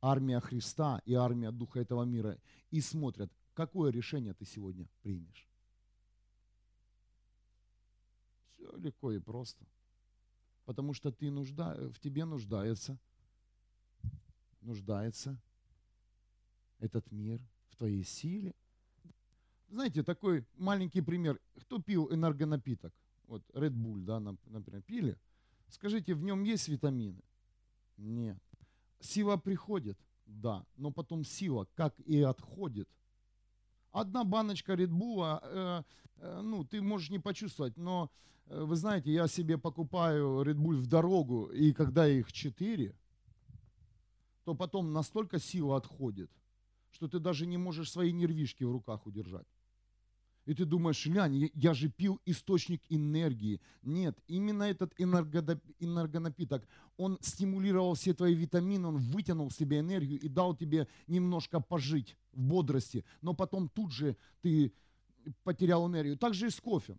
[0.00, 2.38] Армия Христа и армия Духа этого мира.
[2.70, 5.48] И смотрят, какое решение ты сегодня примешь.
[8.50, 9.64] Все легко и просто.
[10.64, 12.98] Потому что ты нужда, в тебе нуждается,
[14.60, 15.40] нуждается
[16.78, 18.54] этот мир в твоей силе.
[19.68, 21.40] Знаете, такой маленький пример.
[21.60, 22.92] Кто пил энергонапиток?
[23.26, 25.18] Вот Red Bull, да, например, пили.
[25.68, 27.22] Скажите, в нем есть витамины?
[27.96, 28.38] Нет.
[29.00, 29.98] Сила приходит?
[30.26, 30.64] Да.
[30.76, 32.88] Но потом сила как и отходит.
[33.92, 35.82] Одна баночка Редбула, э,
[36.16, 38.10] э, ну, ты можешь не почувствовать, но
[38.46, 42.94] э, вы знаете, я себе покупаю Редбуль в дорогу, и когда их четыре,
[44.44, 46.30] то потом настолько сила отходит,
[46.90, 49.46] что ты даже не можешь свои нервишки в руках удержать.
[50.46, 53.60] И ты думаешь, лянь, я же пил источник энергии.
[53.82, 60.54] Нет, именно этот энергонапиток, он стимулировал все твои витамины, он вытянул себе энергию и дал
[60.54, 63.04] тебе немножко пожить в бодрости.
[63.22, 64.72] Но потом тут же ты
[65.42, 66.16] потерял энергию.
[66.16, 66.96] Так же и с кофе.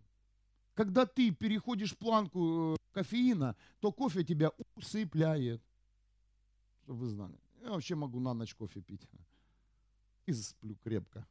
[0.74, 5.62] Когда ты переходишь планку э, кофеина, то кофе тебя усыпляет.
[6.82, 7.40] Чтобы вы знали.
[7.62, 9.08] Я вообще могу на ночь кофе пить.
[10.26, 11.26] И сплю крепко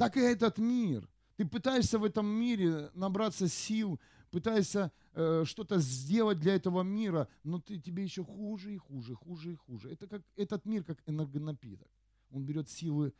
[0.00, 1.06] так и этот мир.
[1.36, 7.60] Ты пытаешься в этом мире набраться сил, пытаешься э, что-то сделать для этого мира, но
[7.60, 9.90] ты, тебе еще хуже и хуже, хуже и хуже.
[9.90, 11.90] Это как, этот мир как энергонапиток.
[12.30, 13.12] Он берет силы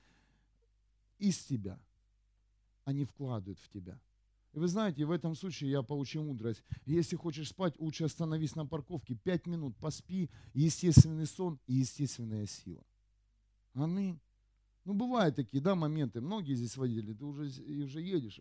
[1.18, 1.78] из тебя,
[2.84, 4.00] а не вкладывает в тебя.
[4.54, 6.64] И вы знаете, в этом случае я получил мудрость.
[6.86, 12.82] Если хочешь спать, лучше остановись на парковке, пять минут поспи, естественный сон и естественная сила.
[13.74, 14.18] Аминь.
[14.90, 16.20] Ну, бывают такие, да, моменты.
[16.20, 18.40] Многие здесь водили, ты уже, и уже едешь.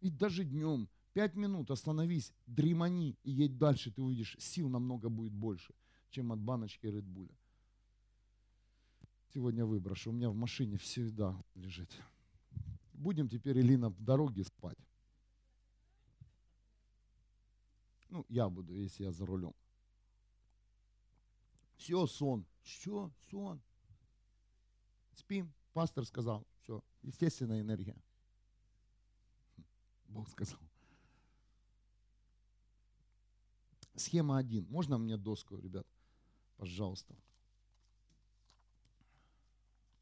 [0.00, 5.32] И даже днем, пять минут остановись, дремани и едь дальше, ты увидишь, сил намного будет
[5.32, 5.72] больше,
[6.10, 7.30] чем от баночки Редбуля.
[9.32, 11.90] Сегодня выброшу, у меня в машине всегда лежит.
[12.92, 14.88] Будем теперь, Элина, в дороге спать.
[18.08, 19.54] Ну, я буду, если я за рулем.
[21.76, 22.44] Все, сон.
[22.64, 23.12] Что?
[23.30, 23.62] Сон.
[25.16, 25.52] Спим.
[25.72, 27.96] Пастор сказал, все, естественная энергия.
[30.06, 30.58] Бог сказал.
[33.94, 34.66] Схема 1.
[34.70, 35.86] Можно мне доску, ребят?
[36.56, 37.14] Пожалуйста.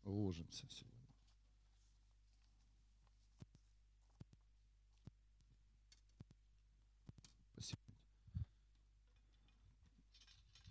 [0.05, 0.94] Ложимся сегодня.
[7.53, 7.81] Спасибо.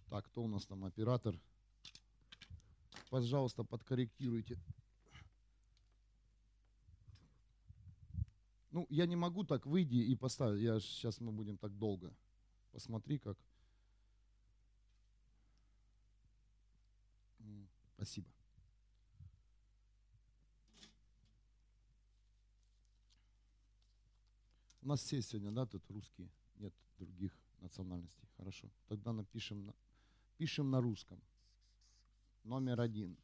[0.10, 1.39] Так, кто у нас там оператор?
[3.13, 4.58] Пожалуйста, подкорректируйте.
[8.71, 10.63] Ну, я не могу так выйти и поставить.
[10.63, 12.12] Я, сейчас мы будем так долго.
[12.71, 13.38] Посмотри, как.
[17.93, 18.28] Спасибо.
[24.82, 28.28] У нас все сегодня, да, тут русские, нет других национальностей.
[28.38, 28.71] Хорошо.
[28.88, 29.76] Тогда напишем на,
[30.38, 31.21] Пишем на русском.
[32.43, 33.17] Номер один.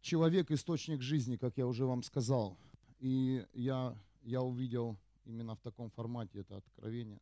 [0.00, 2.56] Человек– источник жизни, как я уже вам сказал.
[3.00, 7.20] И я, я увидел именно в таком формате это откровение.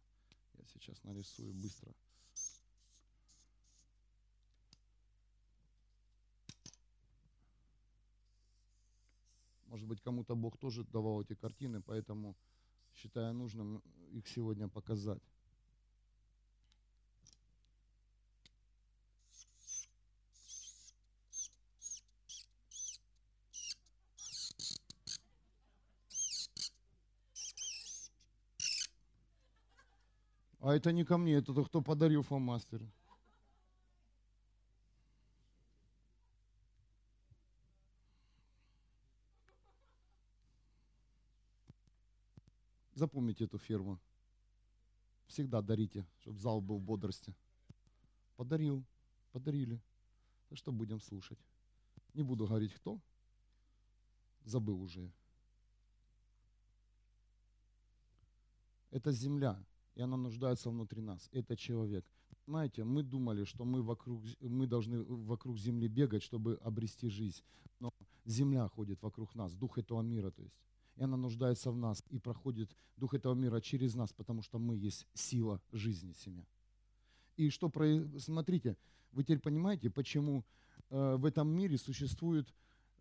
[0.59, 1.91] Я сейчас нарисую быстро.
[9.67, 12.37] Может быть, кому-то Бог тоже давал эти картины, поэтому
[12.93, 15.23] считаю нужным их сегодня показать.
[30.63, 32.81] А это не ко мне, это тот, кто подарил фломастер.
[42.95, 43.99] Запомните эту фирму.
[45.27, 47.35] Всегда дарите, чтобы зал был в бодрости.
[48.37, 48.85] Подарил,
[49.33, 49.81] подарили.
[50.49, 51.41] Так что будем слушать.
[52.15, 53.01] Не буду говорить кто.
[54.45, 55.11] Забыл уже.
[58.93, 59.61] Это земля,
[59.95, 61.29] и она нуждается внутри нас.
[61.33, 62.05] Это человек.
[62.47, 67.43] Знаете, мы думали, что мы, вокруг, мы должны вокруг земли бегать, чтобы обрести жизнь.
[67.79, 67.93] Но
[68.25, 70.55] земля ходит вокруг нас, дух этого мира, то есть
[70.97, 74.77] и она нуждается в нас, и проходит Дух этого мира через нас, потому что мы
[74.77, 76.45] есть сила жизни семья.
[77.37, 78.77] И что происходит, смотрите,
[79.13, 80.45] вы теперь понимаете, почему
[80.91, 82.53] э, в этом мире существует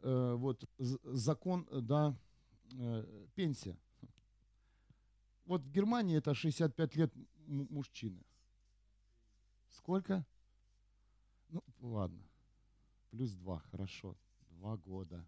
[0.02, 2.16] э, вот закон, да,
[2.74, 3.78] э, пенсия.
[5.46, 7.14] Вот в Германии это 65 лет
[7.48, 8.22] мужчины.
[9.70, 10.26] Сколько?
[11.50, 12.24] Ну, ладно.
[13.10, 14.16] Плюс два, хорошо.
[14.50, 15.26] Два года.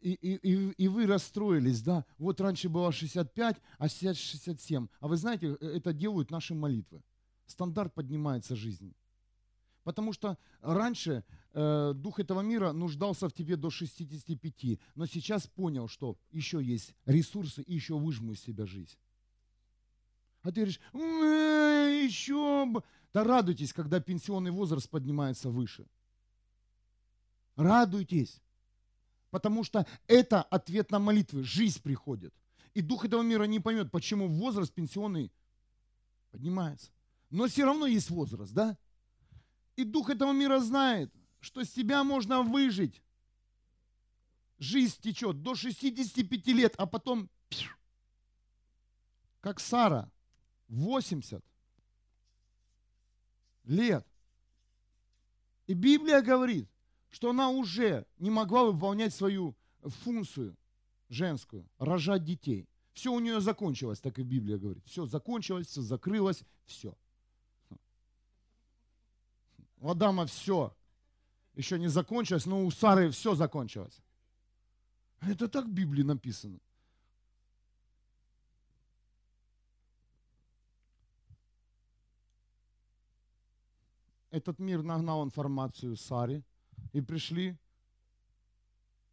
[0.00, 4.88] и, и, и вы расстроились, да, вот раньше было 65, а сейчас 67.
[4.98, 7.02] А вы знаете, э, это делают наши молитвы.
[7.46, 8.94] Стандарт поднимается жизни.
[9.84, 15.88] Потому что раньше э, дух этого мира нуждался в тебе до 65, но сейчас понял,
[15.88, 18.96] что еще есть ресурсы и еще выжму из себя жизнь.
[20.42, 22.82] А ты говоришь, еще бы.
[23.12, 25.86] Да радуйтесь, когда пенсионный возраст поднимается выше.
[27.56, 28.40] Радуйтесь.
[29.30, 32.34] Потому что это ответ на молитвы, жизнь приходит.
[32.74, 35.32] И дух этого мира не поймет, почему возраст пенсионный
[36.30, 36.90] поднимается.
[37.30, 38.76] Но все равно есть возраст, да?
[39.76, 43.02] И дух этого мира знает, что с тебя можно выжить.
[44.58, 47.30] Жизнь течет до 65 лет, а потом,
[49.40, 50.10] как Сара,
[50.68, 51.42] 80
[53.64, 54.06] лет.
[55.66, 56.68] И Библия говорит,
[57.10, 60.56] что она уже не могла выполнять свою функцию
[61.08, 62.68] женскую, рожать детей.
[62.92, 64.84] Все у нее закончилось, так и Библия говорит.
[64.86, 66.94] Все закончилось, все закрылось, все.
[69.78, 70.76] У Адама все
[71.60, 74.02] еще не закончилось, но у Сары все закончилось.
[75.20, 76.58] Это так в Библии написано.
[84.30, 86.42] Этот мир нагнал информацию Саре,
[86.92, 87.58] и пришли,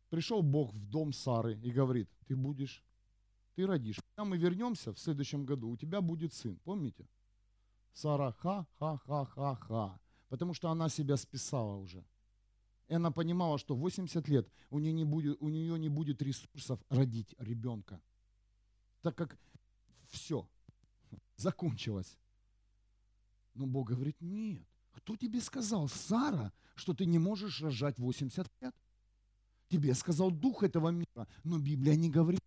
[0.10, 2.84] пришел Бог в дом Сары и говорит, ты будешь,
[3.56, 4.00] ты родишь.
[4.16, 6.56] Когда мы вернемся в следующем году, у тебя будет сын.
[6.64, 7.06] Помните?
[7.94, 10.00] Сара ха-ха-ха-ха-ха.
[10.30, 12.04] Потому что она себя списала уже.
[12.88, 16.80] И она понимала, что 80 лет у нее не будет, у нее не будет ресурсов
[16.90, 18.02] родить ребенка.
[19.02, 19.38] Так как
[20.10, 20.48] все
[21.36, 22.18] закончилось.
[23.54, 24.66] Но Бог говорит, нет.
[24.94, 28.76] Кто тебе сказал, Сара, что ты не можешь рожать 80 лет?
[29.70, 32.42] Тебе сказал дух этого мира, но Библия не говорит,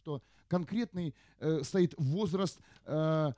[0.00, 3.34] что конкретный э, стоит возраст, э, а,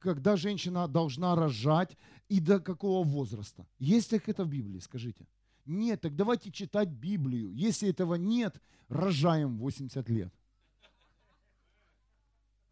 [0.00, 1.96] когда женщина должна рожать
[2.28, 3.66] и до какого возраста.
[3.78, 5.26] Есть ли это в Библии, скажите?
[5.66, 7.52] Нет, так давайте читать Библию.
[7.52, 10.34] Если этого нет, рожаем 80 лет.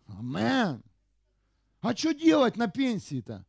[0.06, 0.82] Амен.
[1.80, 3.44] А что делать на пенсии-то?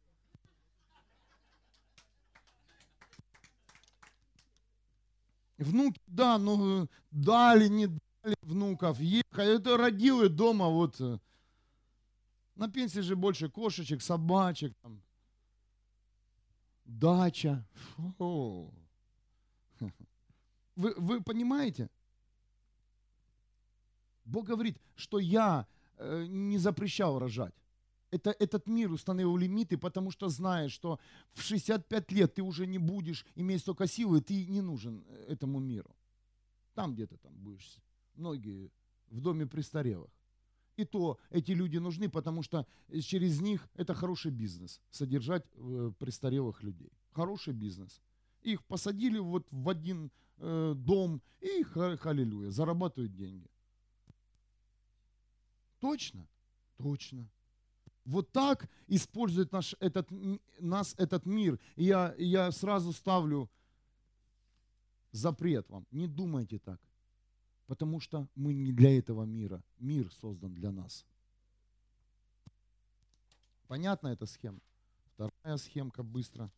[5.57, 9.55] Внуки, да, ну дали, не дали внуков, ехали.
[9.55, 11.01] Это родилы дома, вот.
[12.59, 15.01] На пенсии же больше кошечек, собачек, там,
[16.85, 17.65] дача.
[18.17, 18.73] Фу.
[20.75, 21.89] Вы, вы понимаете?
[24.25, 27.53] Бог говорит, что я э, не запрещал рожать
[28.11, 30.99] это, этот мир установил лимиты, потому что знает, что
[31.33, 35.59] в 65 лет ты уже не будешь иметь столько силы, ты не нужен э, этому
[35.59, 35.95] миру.
[36.73, 37.77] Там где-то там будешь,
[38.15, 38.71] многие
[39.09, 40.11] в доме престарелых.
[40.79, 42.65] И то эти люди нужны, потому что
[43.01, 46.89] через них это хороший бизнес, содержать э, престарелых людей.
[47.11, 48.01] Хороший бизнес.
[48.43, 53.49] Их посадили вот в один э, дом и, халилюя, зарабатывают деньги.
[55.81, 56.25] Точно?
[56.77, 57.29] Точно.
[58.05, 60.07] Вот так использует наш, этот,
[60.59, 61.59] нас этот мир.
[61.75, 63.49] И я, я сразу ставлю
[65.11, 65.85] запрет вам.
[65.91, 66.79] Не думайте так.
[67.69, 69.63] Потому что мы не для этого мира.
[69.77, 71.05] Мир создан для нас.
[73.67, 74.59] Понятна эта схема?
[75.13, 76.51] Вторая схемка быстро.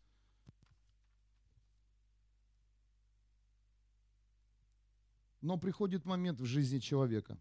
[5.41, 7.38] Но приходит момент в жизни человека.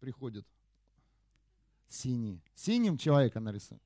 [0.00, 0.44] Приходит
[1.88, 2.42] синий.
[2.56, 3.80] Синим человека нарисуем.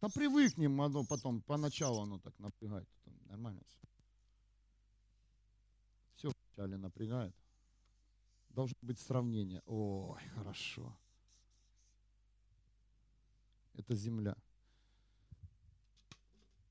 [0.00, 2.88] Да привыкнем оно потом, поначалу оно так напрягает.
[3.26, 3.87] Нормально все.
[6.58, 7.36] Вначале напрягает.
[8.48, 9.62] Должно быть сравнение.
[9.66, 10.92] Ой, хорошо.
[13.74, 14.36] Это земля.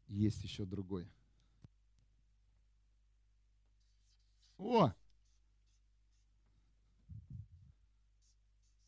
[0.07, 1.09] Есть еще другой.
[4.57, 4.91] О!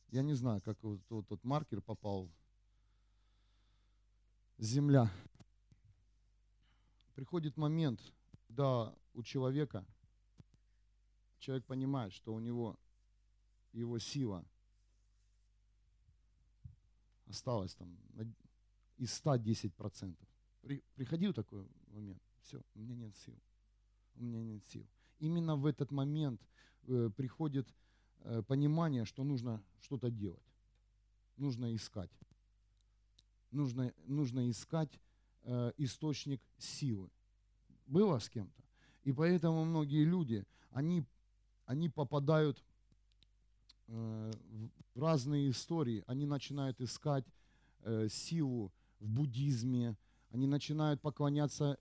[0.10, 2.30] Я не знаю, как вот, вот тот маркер попал.
[4.58, 5.10] Земля.
[7.16, 8.02] Приходит момент,
[8.47, 9.86] когда у человека,
[11.39, 12.77] человек понимает, что у него
[13.73, 14.45] его сила
[17.27, 17.97] осталась там
[18.97, 20.15] из 110%.
[20.61, 23.37] При, приходил такой момент, все, у меня нет сил,
[24.15, 24.87] у меня нет сил.
[25.19, 26.41] Именно в этот момент
[26.87, 27.73] э, приходит
[28.21, 30.43] Э, понимание, что нужно что-то делать.
[31.37, 32.11] Нужно искать.
[33.51, 34.99] Нужно, нужно искать
[35.43, 37.09] э, источник силы.
[37.87, 38.63] Было с кем-то?
[39.03, 41.05] И поэтому многие люди, они,
[41.70, 42.63] они попадают
[43.88, 44.32] э,
[44.95, 46.03] в разные истории.
[46.07, 47.26] Они начинают искать
[47.84, 49.95] э, силу в буддизме.
[50.32, 51.78] Они начинают поклоняться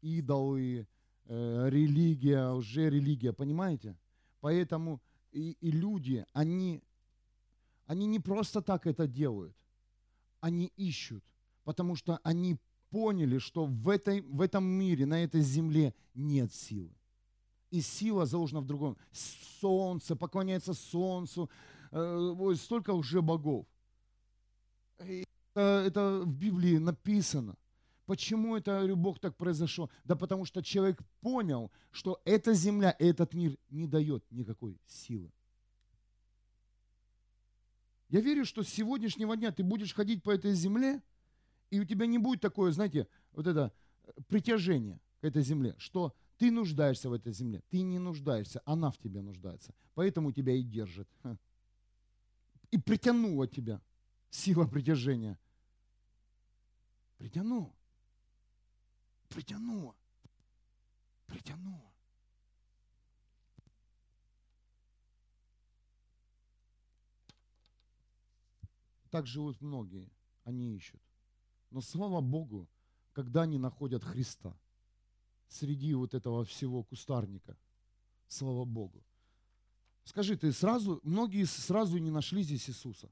[0.00, 0.88] идолы,
[1.26, 3.94] э, религия, уже религия, понимаете?
[4.40, 6.82] Поэтому и, и люди, они,
[7.84, 9.54] они не просто так это делают.
[10.40, 11.22] Они ищут,
[11.62, 12.56] потому что они
[12.88, 16.96] поняли, что в, этой, в этом мире, на этой земле нет силы.
[17.76, 18.96] И сила заложена в другом.
[19.60, 21.50] Солнце, поклоняется солнцу.
[21.92, 23.66] Э, столько уже богов.
[24.96, 27.54] Это, это в Библии написано.
[28.06, 29.90] Почему это, говорю, Бог так произошло?
[30.04, 35.30] Да потому что человек понял, что эта земля, этот мир не дает никакой силы.
[38.08, 41.02] Я верю, что с сегодняшнего дня ты будешь ходить по этой земле,
[41.70, 43.70] и у тебя не будет такое, знаете, вот это
[44.04, 47.62] э, притяжение к этой земле, что ты нуждаешься в этой земле.
[47.70, 49.74] Ты не нуждаешься, она в тебе нуждается.
[49.94, 51.08] Поэтому тебя и держит.
[52.70, 53.80] И притянула тебя
[54.30, 55.38] сила притяжения.
[57.16, 57.72] Притянула
[59.36, 59.94] притянуло.
[61.26, 61.92] Притянуло.
[69.10, 70.10] Так живут многие,
[70.44, 71.00] они ищут.
[71.70, 72.68] Но слава Богу,
[73.12, 74.56] когда они находят Христа
[75.56, 77.56] среди вот этого всего кустарника,
[78.28, 79.02] слава Богу.
[80.04, 83.10] Скажи, ты сразу, многие сразу не нашли здесь Иисуса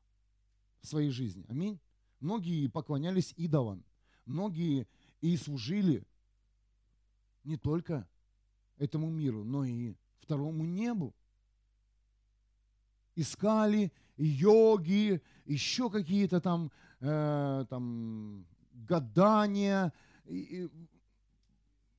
[0.81, 1.45] в своей жизни.
[1.49, 1.81] Аминь.
[2.21, 3.85] Многие поклонялись идолам.
[4.27, 4.87] Многие
[5.21, 6.07] и служили
[7.43, 8.09] не только
[8.79, 11.15] этому миру, но и второму небу.
[13.17, 16.71] Искали йоги, еще какие-то там,
[17.01, 19.93] э, там гадания,
[20.27, 20.71] и, и,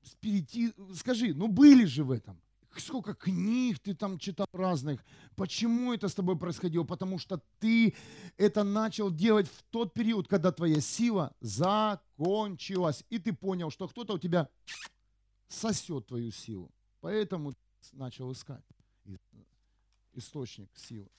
[0.05, 0.73] спирити...
[0.95, 2.39] Скажи, ну были же в этом.
[2.77, 5.03] Сколько книг ты там читал разных.
[5.35, 6.83] Почему это с тобой происходило?
[6.83, 7.95] Потому что ты
[8.37, 13.05] это начал делать в тот период, когда твоя сила закончилась.
[13.09, 14.49] И ты понял, что кто-то у тебя
[15.47, 16.69] сосет твою силу.
[16.99, 17.53] Поэтому
[17.93, 18.63] начал искать
[20.15, 21.09] источник силы.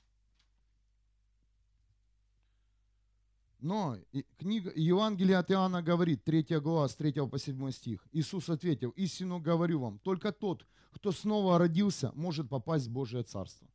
[3.66, 3.98] Но
[4.38, 8.06] книга Евангелия от Иоанна говорит, 3 глава, с 3 по 7 стих.
[8.12, 13.66] Иисус ответил, истину говорю вам, только тот, кто снова родился, может попасть в Божие Царство.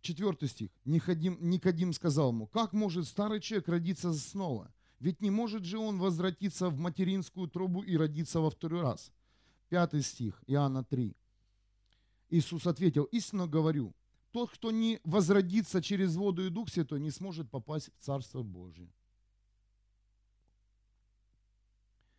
[0.00, 0.70] Четвертый стих.
[0.84, 4.72] Никодим, Никодим сказал ему, как может старый человек родиться снова?
[5.00, 9.10] Ведь не может же он возвратиться в материнскую трубу и родиться во второй раз.
[9.70, 11.16] Пятый стих, Иоанна 3.
[12.30, 13.92] Иисус ответил, истинно говорю,
[14.30, 18.92] тот, кто не возродится через воду и Дух Святой, не сможет попасть в Царство Божие.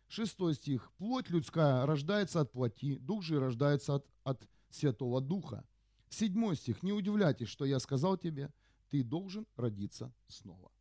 [0.08, 0.90] Шестой стих.
[0.98, 5.64] Плоть людская рождается от плоти, дух же рождается от, от Святого Духа.
[6.08, 6.82] Седьмой стих.
[6.82, 8.52] Не удивляйтесь, что я сказал тебе,
[8.88, 10.72] ты должен родиться снова.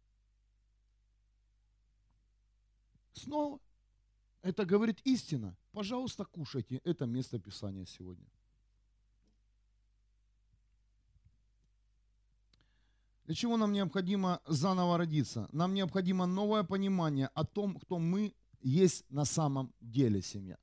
[3.13, 3.59] Снова.
[4.41, 5.55] Это говорит истина.
[5.71, 8.25] Пожалуйста, кушайте это место Писания сегодня.
[13.29, 15.47] Для чего нам необходимо заново родиться?
[15.51, 20.57] Нам необходимо новое понимание о том, кто мы есть на самом деле семья.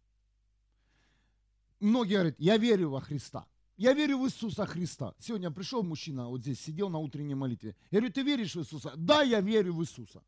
[1.78, 3.46] Многие говорят, я верю во Христа.
[3.76, 5.14] Я верю в Иисуса Христа.
[5.20, 7.76] Сегодня пришел мужчина, вот здесь сидел на утренней молитве.
[7.92, 8.92] Я говорю, ты веришь в Иисуса?
[8.96, 10.24] Да, я верю в Иисуса.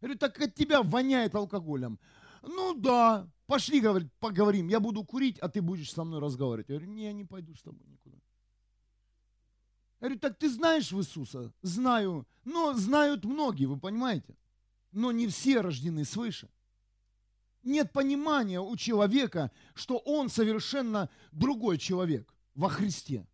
[0.00, 1.98] Я говорю, так от тебя воняет алкоголем.
[2.42, 4.68] Ну да, пошли, говорит, поговорим.
[4.68, 6.70] Я буду курить, а ты будешь со мной разговаривать.
[6.70, 8.16] Я говорю, не, я не пойду с тобой никуда.
[10.00, 11.52] Я говорю, так ты знаешь Иисуса?
[11.62, 12.26] Знаю.
[12.44, 14.36] Но знают многие, вы понимаете?
[14.92, 16.48] Но не все рождены свыше.
[17.62, 23.26] Нет понимания у человека, что он совершенно другой человек во Христе.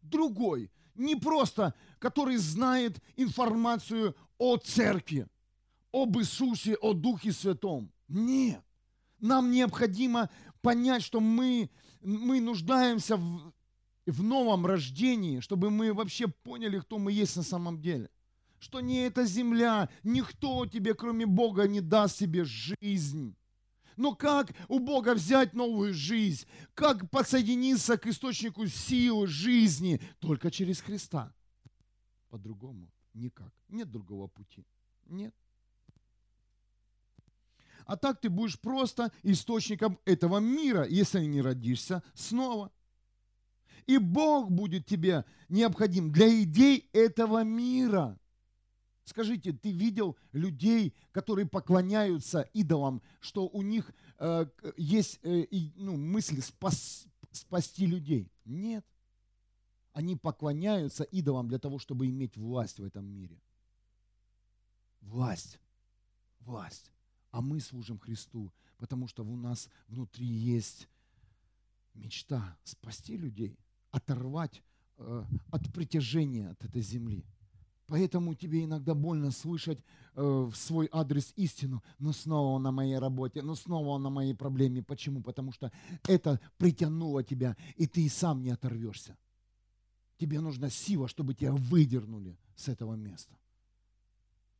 [0.00, 0.72] Другой.
[0.94, 5.28] Не просто, который знает информацию о церкви,
[5.92, 7.92] об Иисусе, о Духе Святом.
[8.08, 8.62] Нет.
[9.20, 11.70] Нам необходимо понять, что мы,
[12.02, 13.52] мы нуждаемся в,
[14.10, 18.10] в новом рождении, чтобы мы вообще поняли, кто мы есть на самом деле.
[18.58, 23.36] Что не эта земля, никто тебе, кроме Бога, не даст тебе жизнь.
[23.96, 26.46] Но как у Бога взять новую жизнь?
[26.74, 30.00] Как подсоединиться к источнику силы жизни?
[30.20, 31.34] Только через Христа.
[32.28, 33.52] По-другому никак.
[33.68, 34.64] Нет другого пути.
[35.06, 35.34] Нет.
[37.86, 42.70] А так ты будешь просто источником этого мира, если не родишься снова.
[43.88, 48.20] И Бог будет тебе необходим для идей этого мира.
[49.04, 54.44] Скажите, ты видел людей, которые поклоняются идолам, что у них э,
[54.76, 58.30] есть э, ну, мысль спас, спасти людей?
[58.44, 58.84] Нет.
[59.94, 63.40] Они поклоняются идолам для того, чтобы иметь власть в этом мире.
[65.00, 65.58] Власть.
[66.40, 66.92] Власть.
[67.30, 70.88] А мы служим Христу, потому что у нас внутри есть
[71.94, 73.58] мечта спасти людей,
[73.90, 74.62] оторвать
[74.98, 77.24] э, от притяжения от этой земли.
[77.88, 79.78] Поэтому тебе иногда больно слышать
[80.14, 84.10] э, в свой адрес истину, но снова он на моей работе, но снова он на
[84.10, 84.82] моей проблеме.
[84.82, 85.22] Почему?
[85.22, 85.72] Потому что
[86.06, 89.16] это притянуло тебя, и ты и сам не оторвешься.
[90.18, 93.34] Тебе нужна сила, чтобы тебя выдернули с этого места.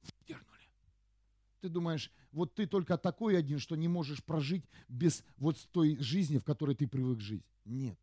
[0.02, 0.48] Выдернули.
[1.60, 6.38] Ты думаешь, вот ты только такой один, что не можешь прожить без вот той жизни,
[6.38, 7.44] в которой ты привык жить.
[7.66, 7.98] Нет.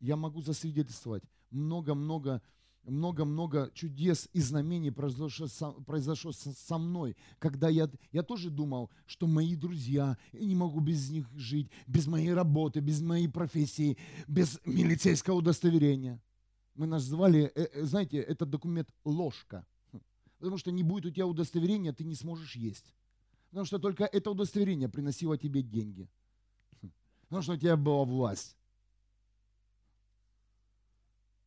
[0.00, 2.42] Я могу засвидетельствовать много-много
[2.84, 9.54] много-много чудес и знамений произошло, произошло со мной, когда я, я тоже думал, что мои
[9.54, 15.36] друзья, я не могу без них жить, без моей работы, без моей профессии, без милицейского
[15.36, 16.20] удостоверения.
[16.74, 19.66] Мы назвали, э, э, знаете, этот документ ложка,
[20.38, 22.94] потому что не будет у тебя удостоверения, ты не сможешь есть.
[23.50, 26.08] Потому что только это удостоверение приносило тебе деньги.
[27.28, 28.56] Потому что у тебя была власть.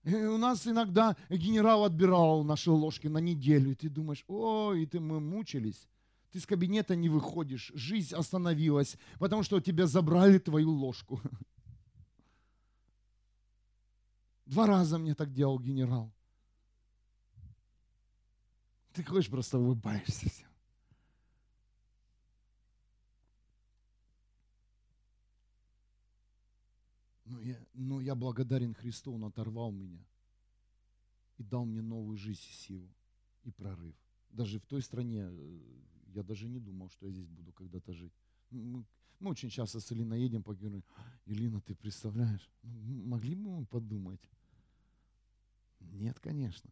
[0.03, 4.85] И у нас иногда генерал отбирал наши ложки на неделю, и ты думаешь, ой, и
[4.85, 5.87] ты мы мучились.
[6.31, 11.21] Ты с кабинета не выходишь, жизнь остановилась, потому что тебя забрали твою ложку.
[14.45, 16.11] Два раза мне так делал генерал.
[18.91, 20.49] Ты хочешь, просто улыбаешься всем.
[27.25, 30.05] Но я, но я благодарен Христу, Он оторвал меня
[31.37, 32.89] и дал мне новую жизнь, силу
[33.43, 33.95] и прорыв.
[34.29, 35.59] Даже в той стране э,
[36.13, 38.13] я даже не думал, что я здесь буду когда-то жить.
[38.51, 38.85] Мы,
[39.19, 40.83] мы очень часто с Элиной едем по говорим,
[41.25, 44.21] Елена, ты представляешь, ну, могли бы мы подумать?
[45.79, 46.69] Нет, конечно.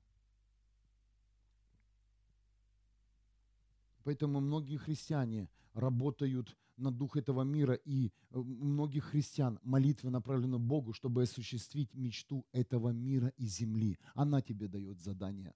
[4.04, 10.94] Поэтому многие христиане работают на дух этого мира, и э, многих христиан молитвы направлены Богу,
[10.94, 13.98] чтобы осуществить мечту этого мира и земли.
[14.14, 15.54] Она тебе дает задание.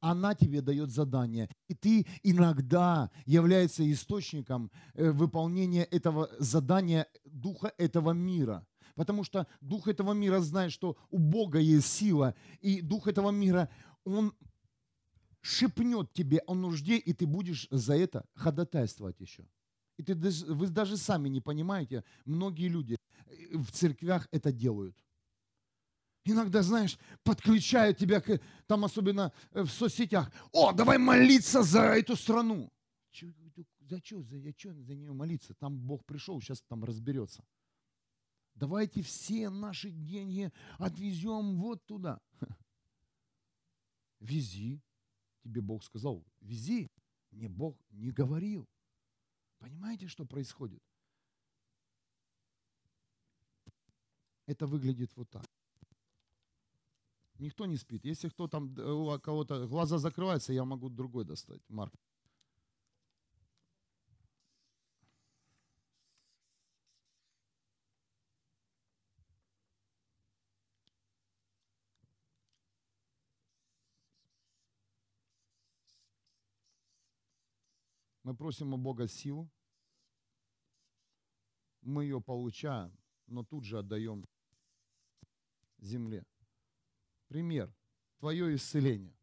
[0.00, 1.48] Она тебе дает задание.
[1.68, 8.66] И ты иногда являешься источником э, выполнения этого задания духа этого мира.
[8.94, 13.68] Потому что дух этого мира знает, что у Бога есть сила, и дух этого мира,
[14.04, 14.32] он
[15.40, 19.44] шепнет тебе о нужде, и ты будешь за это ходатайствовать еще.
[19.98, 22.96] И ты, вы даже сами не понимаете, многие люди
[23.26, 24.96] э, в церквях это делают.
[26.24, 28.22] Иногда, знаешь, подключают тебя,
[28.66, 30.32] там особенно э, в соцсетях.
[30.52, 32.70] О, давай молиться за эту страну.
[33.80, 34.22] За что?
[34.22, 35.54] За, за, что за нее молиться?
[35.54, 37.44] Там Бог пришел, сейчас там разберется.
[38.54, 42.20] Давайте все наши деньги отвезем вот туда.
[44.20, 44.80] Вези.
[45.42, 46.90] Тебе Бог сказал, вези.
[47.30, 48.68] Мне Бог не говорил.
[49.58, 50.82] Понимаете, что происходит?
[54.46, 55.44] Это выглядит вот так.
[57.38, 58.04] Никто не спит.
[58.04, 61.62] Если кто там, у кого-то глаза закрываются, я могу другой достать.
[61.68, 61.94] Марк.
[78.28, 79.50] Мы просим у Бога силу,
[81.80, 82.92] мы ее получаем,
[83.26, 84.26] но тут же отдаем
[85.78, 86.26] земле.
[87.28, 87.74] Пример.
[88.18, 89.16] Твое исцеление.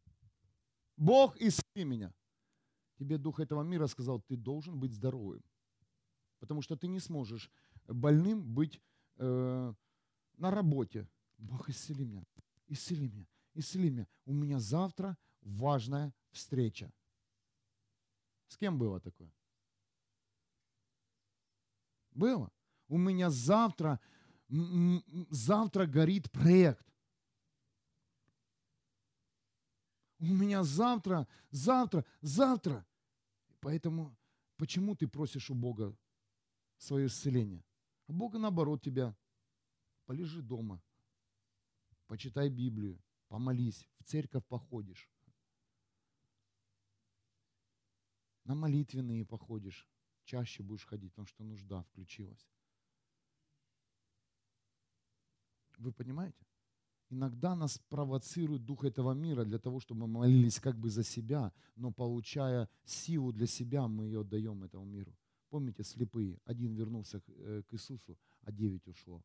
[0.97, 2.11] Бог исцели меня.
[2.97, 5.43] Тебе дух этого мира сказал, ты должен быть здоровым.
[6.39, 7.51] Потому что ты не сможешь
[7.87, 8.81] больным быть
[9.17, 9.73] э,
[10.37, 11.07] на работе.
[11.37, 12.23] Бог исцели меня.
[12.65, 13.27] Исцели меня.
[13.53, 14.07] Исцели меня.
[14.25, 16.91] У меня завтра важная встреча.
[18.47, 19.31] С кем было такое?
[22.11, 22.51] Было.
[22.87, 23.99] У меня завтра,
[25.29, 26.85] завтра горит проект.
[30.19, 32.85] У меня завтра, завтра, завтра.
[33.59, 34.15] Поэтому
[34.57, 35.95] почему ты просишь у Бога
[36.77, 37.63] свое исцеление?
[38.07, 39.15] А Бога наоборот тебя.
[40.05, 40.83] Полежи дома,
[42.05, 45.09] почитай Библию, помолись, в церковь походишь.
[48.45, 49.87] На молитвенные походишь,
[50.23, 52.47] чаще будешь ходить, потому что нужда включилась.
[55.77, 56.45] Вы понимаете?
[57.09, 61.53] Иногда нас провоцирует дух этого мира для того, чтобы мы молились как бы за себя,
[61.75, 65.15] но получая силу для себя, мы ее отдаем этому миру.
[65.49, 69.23] Помните, слепые, один вернулся к э, Иисусу, а девять ушло.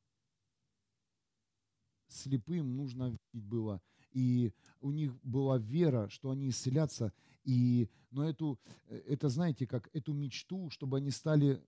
[2.08, 3.80] Слепым нужно видеть было
[4.10, 7.12] и у них была вера, что они исцелятся.
[7.44, 11.62] И, но эту, это, знаете, как эту мечту, чтобы они стали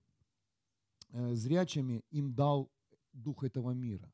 [1.10, 2.70] э, зрячими, им дал
[3.12, 4.12] дух этого мира.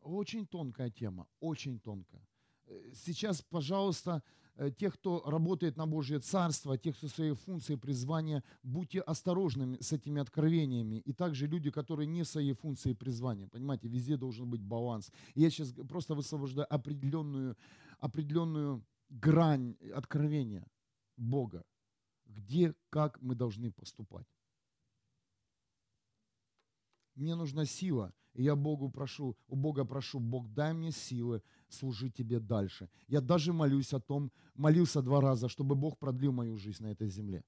[0.00, 2.26] Очень тонкая тема, очень тонкая.
[2.66, 4.45] Э, сейчас, пожалуйста, Э,
[4.78, 10.20] тех, кто работает на Божье Царство, тех, кто свои функции, призвания, будьте осторожными с этими
[10.20, 10.96] откровениями.
[10.96, 13.48] И также люди, которые не в своей функции призвания.
[13.48, 15.12] Понимаете, везде должен быть баланс.
[15.34, 17.56] Я сейчас просто высвобождаю определенную,
[17.98, 20.66] определенную грань откровения
[21.16, 21.64] Бога,
[22.26, 24.26] где, как мы должны поступать.
[27.16, 32.14] Мне нужна сила, и я Богу прошу, у Бога прошу, Бог, дай мне силы служить
[32.14, 32.90] Тебе дальше.
[33.08, 37.08] Я даже молюсь о том, молился два раза, чтобы Бог продлил мою жизнь на этой
[37.08, 37.42] земле.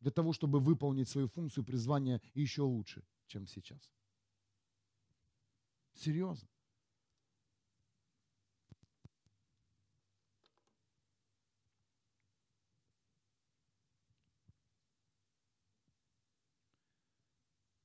[0.00, 3.90] Для того, чтобы выполнить свою функцию призвания еще лучше, чем сейчас.
[5.94, 6.48] Серьезно.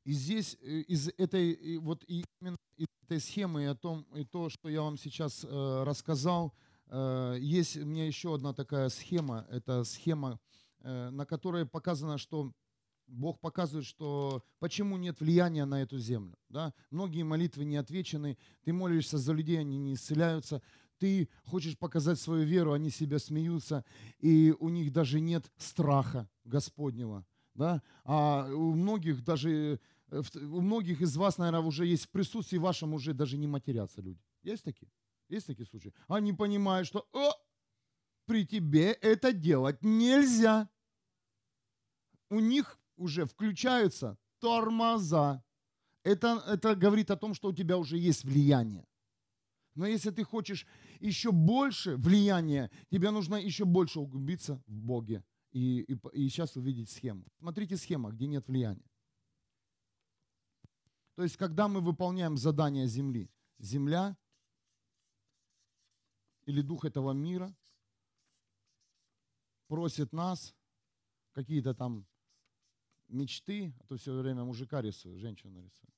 [0.04, 4.50] И здесь э, из этой вот именно из этой схемы и о том и то,
[4.50, 6.54] что я вам сейчас э, рассказал,
[6.88, 9.46] э, есть у меня еще одна такая схема.
[9.50, 10.40] Это схема,
[10.80, 12.52] э, на которой показано, что
[13.08, 16.36] Бог показывает, что почему нет влияния на эту землю.
[16.50, 16.74] Да?
[16.90, 18.38] Многие молитвы не отвечены.
[18.64, 20.62] Ты молишься за людей, они не исцеляются.
[20.98, 23.84] Ты хочешь показать свою веру, они себя смеются,
[24.20, 27.82] и у них даже нет страха Господнего да?
[28.04, 29.80] А у многих даже,
[30.10, 34.02] э, у многих из вас, наверное, уже есть в присутствии вашем уже даже не матерятся
[34.02, 34.22] люди.
[34.44, 34.92] Есть такие?
[35.30, 35.94] Есть такие случаи?
[36.08, 37.34] Они понимают, что О,
[38.26, 40.70] при тебе это делать нельзя.
[42.30, 45.44] У них уже включаются тормоза.
[46.04, 48.86] Это, это говорит о том, что у тебя уже есть влияние.
[49.76, 50.66] Но если ты хочешь
[51.00, 56.90] еще больше влияния, тебе нужно еще больше углубиться в Боге и, и, и сейчас увидеть
[56.90, 57.26] схему.
[57.38, 58.86] Смотрите схема, где нет влияния.
[61.16, 63.30] То есть, когда мы выполняем задание Земли,
[63.60, 64.18] Земля
[66.46, 67.56] или дух этого мира
[69.68, 70.56] просит нас
[71.34, 72.08] какие-то там
[73.08, 75.92] мечты, а то все время мужика рисую, женщину рисую.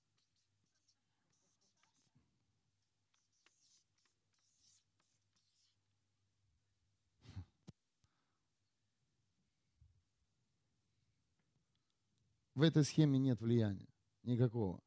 [12.56, 13.88] В этой схеме нет влияния
[14.24, 14.82] никакого.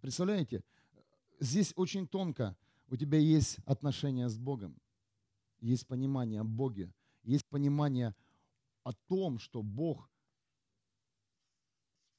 [0.00, 0.62] Представляете,
[1.38, 2.56] здесь очень тонко.
[2.88, 4.76] У тебя есть отношения с Богом,
[5.60, 8.14] есть понимание о Боге, есть понимание
[8.82, 10.10] о том, что Бог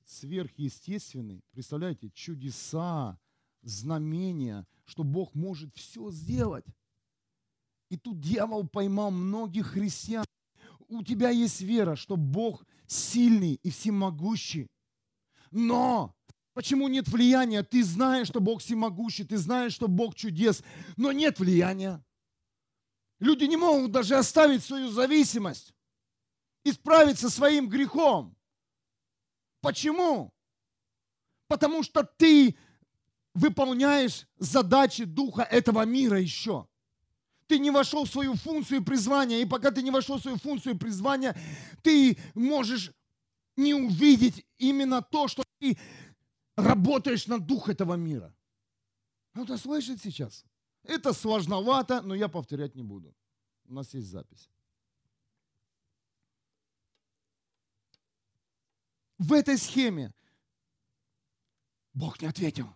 [0.05, 3.19] сверхъестественный, представляете, чудеса,
[3.61, 6.65] знамения, что Бог может все сделать.
[7.89, 10.26] И тут дьявол поймал многих христиан.
[10.88, 14.68] У тебя есть вера, что Бог сильный и всемогущий.
[15.50, 16.14] Но
[16.54, 17.64] почему нет влияния?
[17.64, 20.64] Ты знаешь, что Бог всемогущий, ты знаешь, что Бог чудес,
[20.98, 22.04] но нет влияния.
[23.20, 25.74] Люди не могут даже оставить свою зависимость,
[26.64, 28.36] исправиться своим грехом.
[29.62, 30.32] Почему?
[31.48, 32.58] Потому что ты
[33.34, 36.68] выполняешь задачи духа этого мира еще.
[37.52, 40.38] Ты не вошел в свою функцию и призвание, и пока ты не вошел в свою
[40.38, 41.36] функцию и призвание,
[41.84, 42.93] ты можешь
[43.58, 45.78] не увидеть именно то, что ты
[46.56, 48.34] работаешь на дух этого мира.
[49.34, 50.45] Кто-то слышит сейчас?
[50.84, 53.14] Это сложновато, но я повторять не буду.
[53.66, 54.49] У нас есть запись.
[59.18, 60.14] В этой схеме
[61.93, 62.74] Бог не ответил.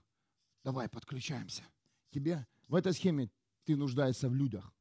[0.65, 1.63] Давай подключаемся.
[2.11, 3.30] Тебе в этой схеме
[3.66, 4.72] ты нуждаешься в людях.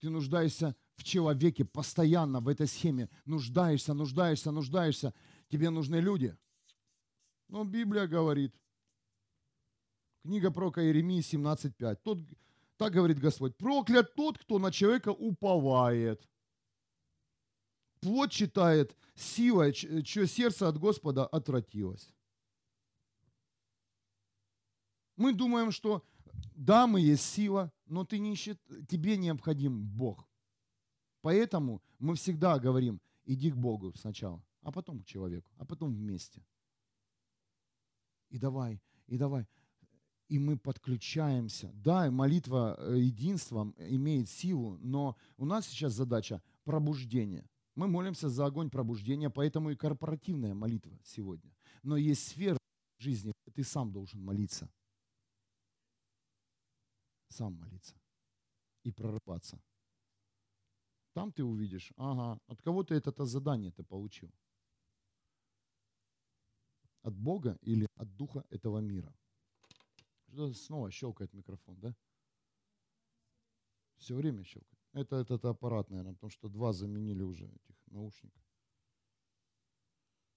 [0.00, 3.08] Ты нуждаешься в человеке постоянно в этой схеме.
[3.24, 5.14] Нуждаешься, нуждаешься, нуждаешься.
[5.48, 6.36] Тебе нужны люди.
[7.48, 8.54] Но Библия говорит,
[10.22, 11.96] книга про Иеремии 17.5.
[12.02, 12.18] Тот,
[12.76, 16.28] так говорит Господь, проклят тот, кто на человека уповает.
[18.00, 22.10] Плод читает сила, чье сердце от Господа отвратилось.
[25.16, 26.04] Мы думаем, что
[26.54, 28.60] да, мы есть сила, но ты не счит...
[28.88, 30.28] тебе необходим Бог.
[31.20, 36.44] Поэтому мы всегда говорим, иди к Богу сначала, а потом к человеку, а потом вместе.
[38.30, 39.46] И давай, и давай.
[40.28, 41.70] И мы подключаемся.
[41.74, 47.48] Да, молитва э, единством имеет силу, но у нас сейчас задача пробуждения.
[47.74, 51.52] Мы молимся за огонь пробуждения, поэтому и корпоративная молитва сегодня.
[51.82, 52.58] Но есть сфера
[52.98, 54.70] жизни, где ты сам должен молиться
[57.34, 57.96] сам молиться
[58.84, 59.60] и прорываться.
[61.12, 64.30] Там ты увидишь, ага, от кого ты это задание ты получил.
[67.02, 69.12] От Бога или от духа этого мира.
[70.28, 71.94] Что снова щелкает микрофон, да?
[73.96, 74.80] Все время щелкает.
[74.92, 78.42] Это этот аппарат, наверное, потому что два заменили уже этих наушников.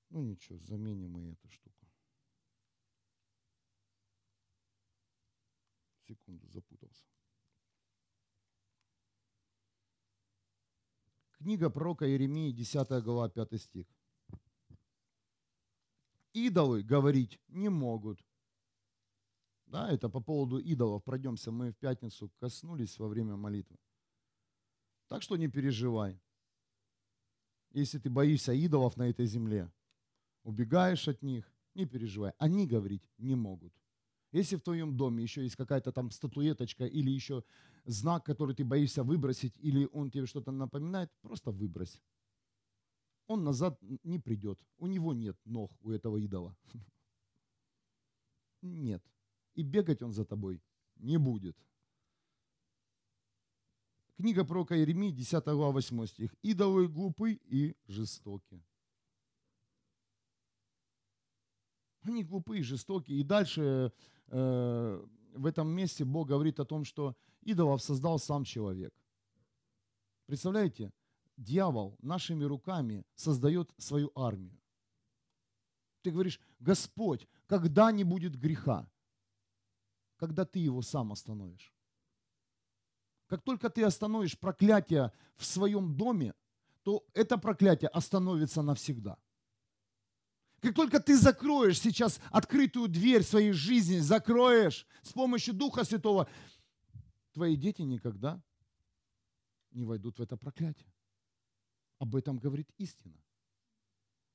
[0.10, 1.77] Ну ничего, заменим мы эту штуку.
[6.08, 7.04] Секунду, запутался.
[11.32, 13.86] Книга пророка Иеремии, 10 глава, 5 стих.
[16.34, 18.26] Идолы говорить не могут.
[19.66, 21.04] Да, это по поводу идолов.
[21.04, 23.78] Пройдемся, мы в пятницу коснулись во время молитвы.
[25.08, 26.20] Так что не переживай.
[27.72, 29.70] Если ты боишься идолов на этой земле,
[30.44, 32.34] убегаешь от них, не переживай.
[32.38, 33.74] Они говорить не могут.
[34.32, 37.44] Если в твоем доме еще есть какая-то там статуэточка или еще
[37.86, 42.02] знак, который ты боишься выбросить, или он тебе что-то напоминает, просто выбрось.
[43.28, 44.60] Он назад не придет.
[44.78, 46.56] У него нет ног, у этого идола.
[48.62, 49.04] Нет.
[49.54, 50.62] И бегать он за тобой
[50.96, 51.58] не будет.
[54.18, 56.36] Книга пророка Иеремии, 10 глава, 8 стих.
[56.42, 58.64] «Идолы глупы и жестоки».
[62.02, 63.20] Они глупые, жестокие.
[63.20, 63.92] И дальше
[64.28, 68.94] Э, в этом месте Бог говорит о том, что идолов создал сам человек.
[70.26, 70.92] Представляете,
[71.38, 74.60] дьявол нашими руками создает свою армию.
[76.02, 78.90] Ты говоришь, Господь, когда не будет греха?
[80.18, 81.74] Когда ты его сам остановишь.
[83.28, 86.34] Как только ты остановишь проклятие в своем доме,
[86.84, 89.18] то это проклятие остановится навсегда.
[90.68, 96.28] Как только ты закроешь сейчас открытую дверь своей жизни, закроешь с помощью Духа Святого,
[97.32, 98.44] твои дети никогда
[99.72, 100.92] не войдут в это проклятие.
[102.00, 103.16] Об этом говорит истина.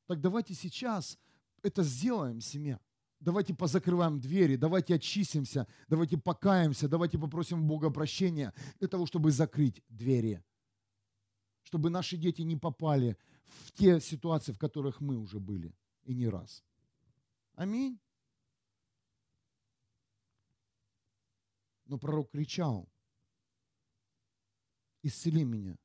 [0.06, 1.18] Так давайте сейчас
[1.62, 2.80] это сделаем, семья.
[3.20, 9.82] Давайте позакрываем двери, давайте очистимся, давайте покаемся, давайте попросим Бога прощения для того, чтобы закрыть
[9.90, 10.42] двери.
[11.62, 15.74] Чтобы наши дети не попали в те ситуации, в которых мы уже были
[16.04, 16.64] и не раз.
[17.54, 18.00] Аминь.
[21.86, 22.88] Но пророк кричал,
[25.02, 25.76] исцели меня,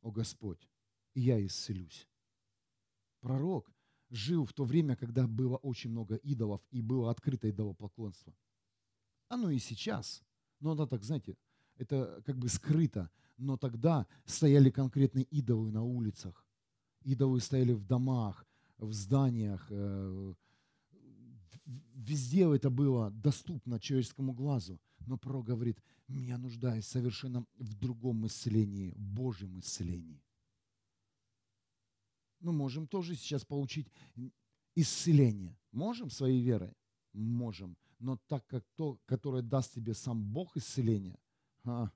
[0.00, 0.68] о Господь,
[1.14, 2.08] и я исцелюсь.
[3.20, 3.70] Пророк
[4.08, 8.34] жил в то время, когда было очень много идолов и было открыто идолопоклонство.
[9.28, 10.22] Оно и сейчас,
[10.60, 11.36] но оно так, знаете,
[11.76, 13.10] это как бы скрыто.
[13.36, 16.46] Но тогда стояли конкретные идолы на улицах.
[17.02, 18.46] Идолы стояли в домах,
[18.78, 20.34] в зданиях, э,
[21.94, 24.80] везде это было доступно человеческому глазу.
[25.06, 30.22] Но пророк говорит, я нуждаюсь совершенно в другом исцелении, Божьем исцелении.
[32.40, 33.90] Мы можем тоже сейчас получить
[34.74, 35.58] исцеление.
[35.72, 36.74] Можем своей верой?
[37.12, 37.76] Можем.
[37.98, 41.18] Но так как то, которое даст тебе сам Бог исцеление,
[41.64, 41.90] а,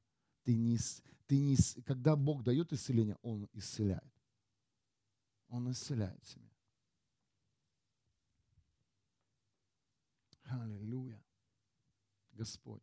[0.44, 0.78] ты не,
[1.26, 4.12] ты не, когда Бог дает исцеление, Он исцеляет.
[5.48, 6.49] Он исцеляет себя.
[10.50, 11.22] Аллилуйя.
[12.32, 12.82] Господь.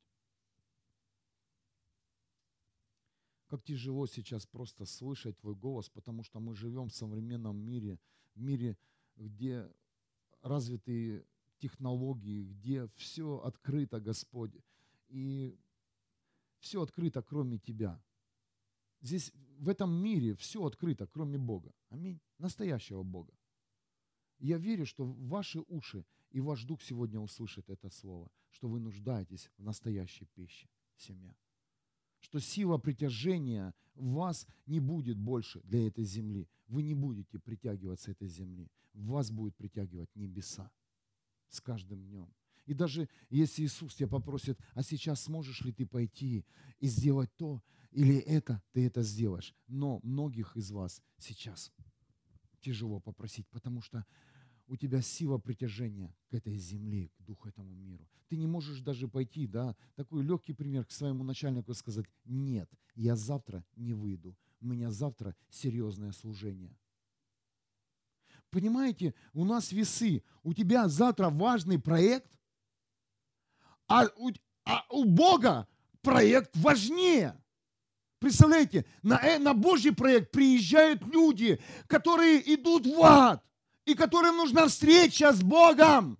[3.47, 7.99] Как тяжело сейчас просто слышать Твой голос, потому что мы живем в современном мире,
[8.35, 8.77] в мире,
[9.15, 9.69] где
[10.41, 11.25] развитые
[11.57, 14.51] технологии, где все открыто, Господь.
[15.07, 15.57] И
[16.59, 18.01] все открыто, кроме Тебя.
[19.01, 21.73] Здесь, в этом мире, все открыто, кроме Бога.
[21.89, 22.19] Аминь.
[22.37, 23.33] Настоящего Бога.
[24.39, 29.49] Я верю, что ваши уши и ваш дух сегодня услышит это слово, что вы нуждаетесь
[29.57, 31.35] в настоящей пище, семья.
[32.19, 36.49] Что сила притяжения в вас не будет больше для этой земли.
[36.67, 38.69] Вы не будете притягиваться этой земли.
[38.93, 40.71] Вас будет притягивать небеса
[41.49, 42.33] с каждым днем.
[42.65, 46.45] И даже если Иисус тебя попросит, а сейчас сможешь ли ты пойти
[46.79, 49.55] и сделать то или это, ты это сделаешь.
[49.67, 51.71] Но многих из вас сейчас
[52.59, 54.05] тяжело попросить, потому что
[54.67, 58.07] у тебя сила притяжения к этой земле, к духу этому миру.
[58.27, 63.15] Ты не можешь даже пойти, да, такой легкий пример к своему начальнику сказать, нет, я
[63.15, 66.77] завтра не выйду, у меня завтра серьезное служение.
[68.49, 72.29] Понимаете, у нас весы, у тебя завтра важный проект,
[73.87, 74.31] а у,
[74.65, 75.67] а у Бога
[76.01, 77.41] проект важнее.
[78.19, 83.46] Представляете, на, э, на Божий проект приезжают люди, которые идут в ад
[83.87, 86.19] и которым нужна встреча с Богом.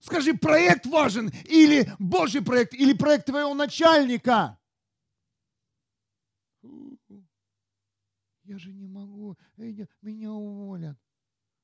[0.00, 4.58] Скажи, проект важен или Божий проект, или проект твоего начальника.
[8.42, 9.38] Я же не могу,
[10.02, 10.98] меня уволят.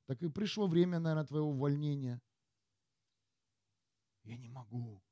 [0.05, 2.21] Так и пришло время, наверное, твоего увольнения.
[4.23, 5.03] Я не могу.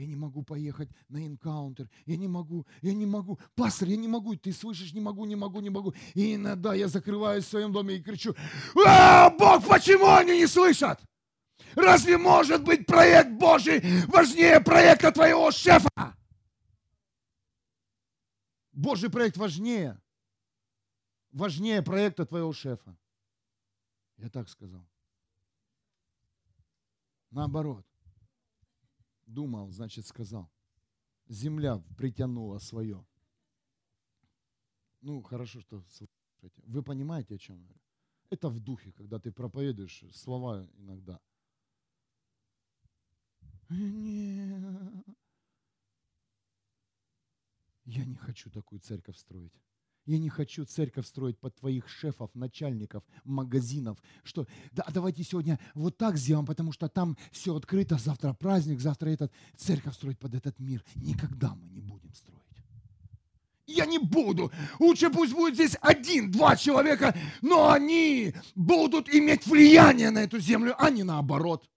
[0.00, 1.86] Я не могу поехать на энкаунтер.
[2.06, 3.38] Я не могу, я не могу.
[3.54, 4.34] Пастор, я не могу.
[4.34, 5.92] Ты слышишь, не могу, не могу, не могу.
[6.14, 8.34] И иногда я закрываюсь в своем доме и кричу,
[8.86, 10.98] а, Бог, почему они не слышат?
[11.74, 16.16] Разве может быть проект Божий важнее проекта твоего шефа?
[18.72, 20.00] Божий проект важнее.
[21.30, 22.96] Важнее проекта твоего шефа.
[24.16, 24.88] Я так сказал.
[27.30, 27.89] Наоборот.
[29.30, 30.50] Думал, значит сказал.
[31.28, 33.06] Земля притянула свое.
[35.02, 36.62] Ну, хорошо, что слушаете.
[36.66, 37.80] Вы понимаете, о чем я говорю?
[38.30, 41.20] Это в духе, когда ты проповедуешь слова иногда.
[43.68, 45.04] Не.
[47.84, 49.54] Я не хочу такую церковь строить.
[50.06, 53.98] Я не хочу церковь строить под твоих шефов, начальников, магазинов.
[54.22, 59.10] Что, да, давайте сегодня вот так сделаем, потому что там все открыто, завтра праздник, завтра
[59.10, 59.32] этот.
[59.56, 60.82] Церковь строить под этот мир.
[60.94, 62.40] Никогда мы не будем строить.
[63.66, 64.50] Я не буду.
[64.80, 70.90] Лучше пусть будет здесь один-два человека, но они будут иметь влияние на эту землю, а
[70.90, 71.68] не наоборот.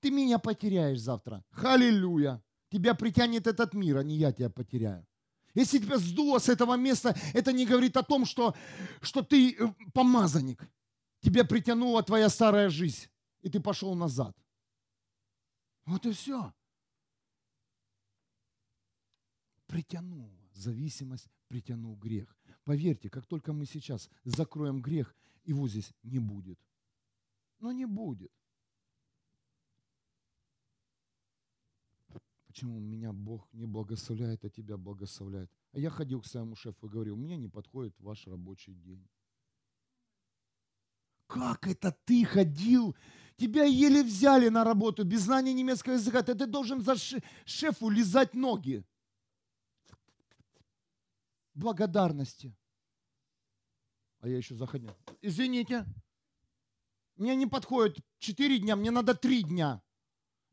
[0.00, 1.44] Ты меня потеряешь завтра.
[1.50, 2.42] Халилюя.
[2.70, 5.06] Тебя притянет этот мир, а не я тебя потеряю.
[5.54, 8.54] Если тебя сдуло с этого места, это не говорит о том, что,
[9.00, 10.68] что ты э, помазанник.
[11.20, 13.08] Тебя притянула твоя старая жизнь,
[13.42, 14.36] и ты пошел назад.
[15.84, 16.52] Вот и все.
[19.66, 22.36] Притянул зависимость, притянул грех.
[22.64, 26.58] Поверьте, как только мы сейчас закроем грех, его здесь не будет.
[27.58, 28.32] Но не будет.
[32.50, 35.48] Почему меня Бог не благословляет, а тебя благословляет?
[35.72, 39.08] А я ходил к своему шефу и говорил, мне не подходит ваш рабочий день.
[41.28, 42.96] Как это ты ходил?
[43.36, 46.24] Тебя еле взяли на работу без знания немецкого языка.
[46.24, 46.96] Ты, ты должен за
[47.44, 48.84] шефу лизать ноги.
[51.54, 52.52] Благодарности.
[54.18, 54.90] А я еще заходил.
[55.22, 55.86] Извините,
[57.14, 59.80] мне не подходит 4 дня, мне надо 3 дня.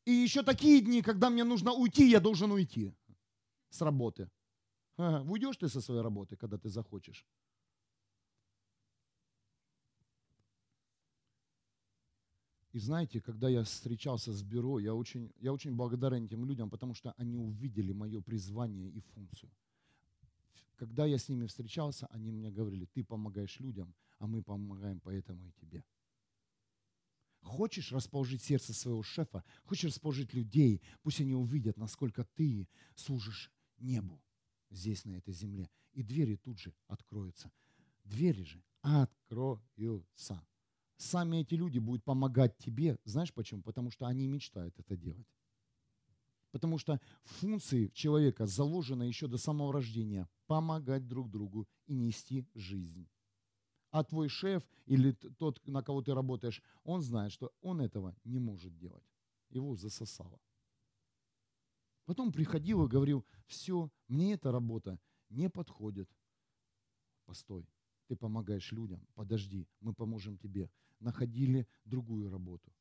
[0.08, 2.94] И еще такие дни, когда мне нужно уйти, я должен уйти
[3.70, 4.30] с работы.
[4.96, 7.26] Ага, уйдешь ты со своей работы, когда ты захочешь.
[12.72, 16.94] И знаете, когда я встречался с бюро, я очень, я очень благодарен этим людям, потому
[16.94, 19.52] что они увидели мое призвание и функцию.
[20.78, 25.46] Когда я с ними встречался, они мне говорили, ты помогаешь людям, а мы помогаем поэтому
[25.48, 25.84] и тебе.
[27.48, 34.22] Хочешь расположить сердце своего шефа, хочешь расположить людей, пусть они увидят, насколько ты служишь небу
[34.70, 35.70] здесь, на этой земле.
[35.94, 37.50] И двери тут же откроются.
[38.04, 40.46] Двери же откроются.
[40.98, 43.00] Сами эти люди будут помогать тебе.
[43.06, 43.62] Знаешь почему?
[43.62, 45.28] Потому что они мечтают это делать.
[46.52, 53.08] Потому что функции человека заложены еще до самого рождения– помогать друг другу и нести жизнь.
[53.98, 58.38] А твой шеф или тот, на кого ты работаешь, он знает, что он этого не
[58.38, 59.04] может делать.
[59.50, 60.40] Его засосало.
[62.06, 66.08] Потом приходил и говорил, все, мне эта работа не подходит.
[67.26, 67.68] Постой,
[68.06, 70.70] ты помогаешь людям, подожди, мы поможем тебе.
[71.00, 72.72] Находили другую работу.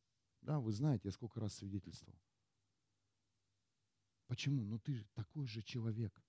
[0.43, 2.21] Да, вы знаете, я сколько раз свидетельствовал.
[4.27, 4.67] Почему?
[4.67, 6.23] Ну ты же такой же человек.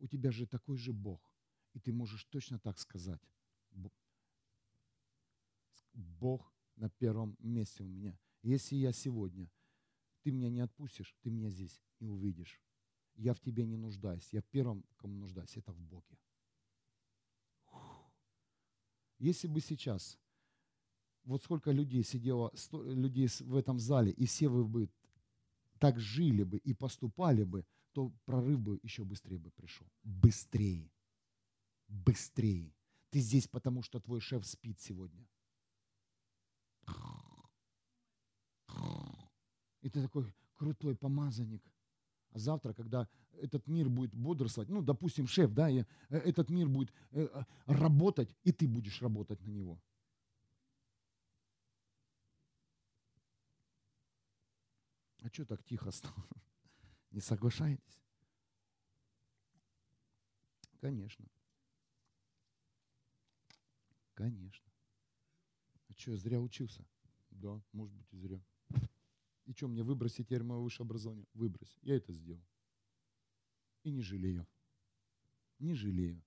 [0.00, 1.32] У тебя же такой же Бог.
[1.74, 3.22] И ты можешь точно так сказать.
[5.92, 8.18] Бог на первом месте у меня.
[8.42, 9.50] Если я сегодня,
[10.22, 12.60] ты меня не отпустишь, ты меня здесь не увидишь.
[13.14, 14.32] Я в тебе не нуждаюсь.
[14.32, 16.18] Я первым, кому нуждаюсь, это в Боге.
[19.18, 20.18] Если бы сейчас,
[21.24, 24.88] вот сколько людей сидело, людей в этом зале, и все вы бы
[25.78, 29.86] так жили бы и поступали бы, то прорыв бы еще быстрее бы пришел.
[30.02, 30.90] Быстрее.
[31.88, 32.72] Быстрее.
[33.10, 35.26] Ты здесь, потому что твой шеф спит сегодня.
[39.82, 41.62] И ты такой крутой помазанник.
[42.32, 46.68] А завтра, когда этот мир будет бодрствовать, ну, допустим, шеф, да, и э, этот мир
[46.68, 49.80] будет э, э, работать, и ты будешь работать на него.
[55.22, 56.26] А что так тихо стало?
[57.10, 58.04] Не соглашаетесь?
[60.80, 61.26] Конечно.
[64.14, 64.69] Конечно.
[66.00, 66.82] Что, я зря учился?
[67.28, 68.42] Да, может быть и зря.
[69.44, 71.26] И что, мне выбросить теперь мое высшее образование?
[71.34, 71.78] Выбрось.
[71.82, 72.42] Я это сделал.
[73.82, 74.46] И не жалею.
[75.58, 76.24] Не жалею.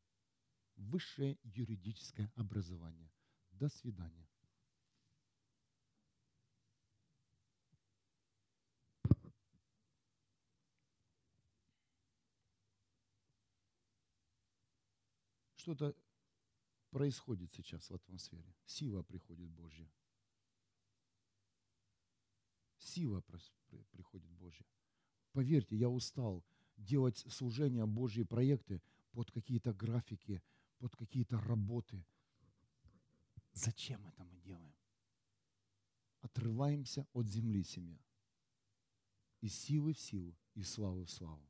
[0.75, 3.11] Высшее юридическое образование.
[3.49, 4.29] До свидания.
[15.55, 15.95] Что-то
[16.93, 18.55] происходит сейчас в атмосфере.
[18.65, 19.91] Сила приходит Божья.
[22.77, 23.21] Сила
[23.91, 24.65] приходит Божья.
[25.31, 26.45] Поверьте, я устал
[26.77, 28.81] делать служения, Божьи проекты
[29.11, 30.43] под какие-то графики,
[30.77, 32.05] под какие-то работы.
[33.53, 34.75] Зачем это мы делаем?
[36.21, 37.99] Отрываемся от земли, семья.
[39.41, 41.49] Из силы в силу, из славы в славу.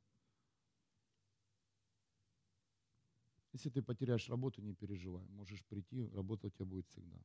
[3.54, 5.26] Если ты потеряешь работу, не переживай.
[5.28, 7.18] Можешь прийти, работа у тебя будет всегда.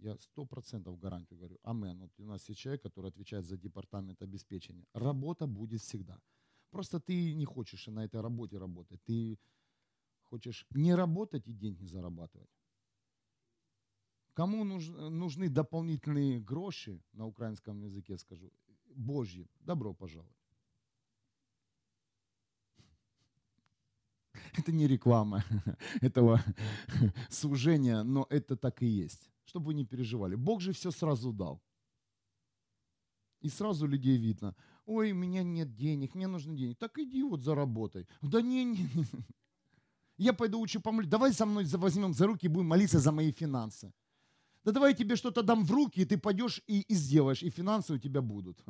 [0.00, 1.58] Я сто процентов гарантию говорю.
[1.62, 2.00] Амен.
[2.00, 4.84] Вот у нас есть человек, который отвечает за департамент обеспечения.
[4.92, 6.20] Работа будет всегда.
[6.70, 9.00] Просто ты не хочешь на этой работе работать.
[9.04, 9.38] Ты
[10.22, 12.50] хочешь не работать и деньги зарабатывать.
[14.34, 18.52] Кому нужны дополнительные гроши, на украинском языке скажу,
[18.94, 20.37] Божьи, добро пожаловать.
[24.58, 25.44] Это не реклама
[26.00, 26.42] этого
[27.30, 29.30] служения, но это так и есть.
[29.44, 30.34] Чтобы вы не переживали.
[30.34, 31.62] Бог же все сразу дал.
[33.40, 34.54] И сразу людей видно.
[34.84, 36.74] Ой, у меня нет денег, мне нужны деньги.
[36.74, 38.06] Так иди вот заработай.
[38.20, 39.06] Да не, не, не.
[40.16, 41.08] Я пойду лучше помолюсь.
[41.08, 43.92] Давай со мной возьмем за руки и будем молиться за мои финансы.
[44.64, 47.50] Да давай я тебе что-то дам в руки, и ты пойдешь и, и сделаешь, и
[47.50, 48.64] финансы у тебя будут.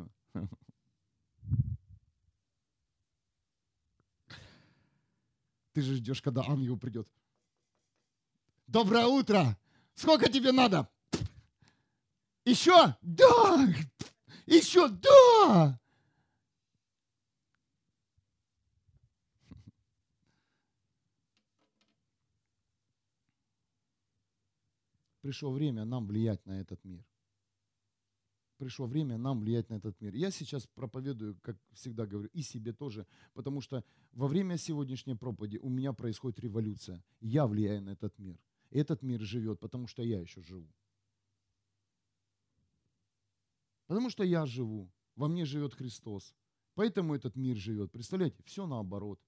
[5.79, 7.07] Ты же ждешь, когда ангел придет.
[8.67, 9.57] Доброе утро!
[9.95, 10.89] Сколько тебе надо?
[12.45, 12.97] Еще?
[13.01, 13.65] Да!
[14.45, 14.89] Еще?
[14.89, 15.81] Да!
[25.21, 27.05] Пришло время нам влиять на этот мир
[28.59, 30.15] пришло время нам влиять на этот мир.
[30.15, 35.59] Я сейчас проповедую, как всегда говорю, и себе тоже, потому что во время сегодняшней проповеди
[35.63, 37.03] у меня происходит революция.
[37.21, 38.39] Я влияю на этот мир.
[38.71, 40.69] Этот мир живет, потому что я еще живу.
[43.87, 46.35] Потому что я живу, во мне живет Христос.
[46.75, 47.91] Поэтому этот мир живет.
[47.91, 49.19] Представляете, все наоборот.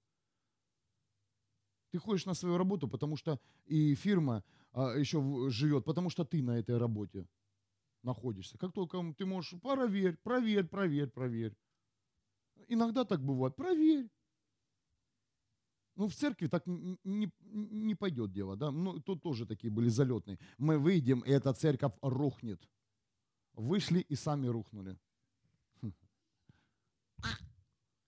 [1.89, 6.43] Ты ходишь на свою работу, потому что и фирма а, еще живет, потому что ты
[6.43, 7.27] на этой работе
[8.03, 8.57] находишься.
[8.57, 11.55] Как только ты можешь, проверь, проверь, проверь, проверь.
[12.67, 14.09] Иногда так бывает, проверь.
[15.95, 18.71] Ну, в церкви так не, не, пойдет дело, да.
[18.71, 20.39] Ну, тут тоже такие были залетные.
[20.57, 22.67] Мы выйдем, и эта церковь рухнет.
[23.53, 24.97] Вышли и сами рухнули.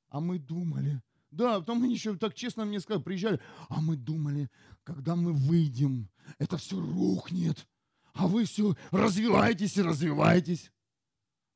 [0.07, 4.49] А мы думали, да, потом мы еще так честно мне сказали, приезжали, а мы думали,
[4.83, 7.67] когда мы выйдем, это все рухнет,
[8.13, 10.71] а вы все развиваетесь и развиваетесь.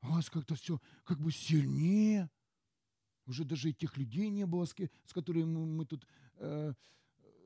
[0.00, 2.30] А у вас как-то все как бы сильнее.
[3.26, 4.74] Уже даже этих людей не было, с,
[5.12, 6.06] которыми мы тут
[6.36, 6.72] э,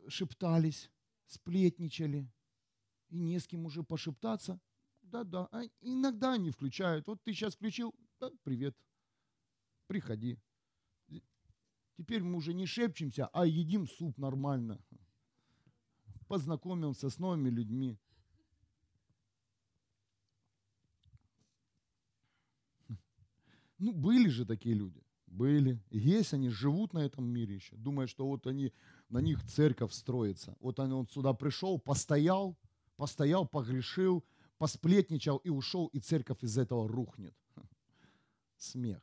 [0.09, 0.91] шептались,
[1.27, 2.31] сплетничали.
[3.09, 4.61] И не с кем уже пошептаться.
[5.03, 7.07] Да-да, а иногда они включают.
[7.07, 8.77] Вот ты сейчас включил, да, привет,
[9.87, 10.39] приходи.
[11.99, 14.81] Теперь мы уже не шепчемся, а едим суп нормально.
[16.29, 17.99] Познакомился с новыми людьми.
[23.83, 25.03] Ну, были же такие люди.
[25.27, 25.83] Были.
[25.91, 27.75] Есть они, живут на этом мире еще.
[27.75, 28.73] Думают, что вот они,
[29.09, 30.57] на них церковь строится.
[30.61, 32.57] Вот он, он сюда пришел, постоял,
[32.97, 34.25] постоял, погрешил,
[34.59, 37.35] посплетничал и ушел, и церковь из этого рухнет.
[38.57, 39.03] Смех.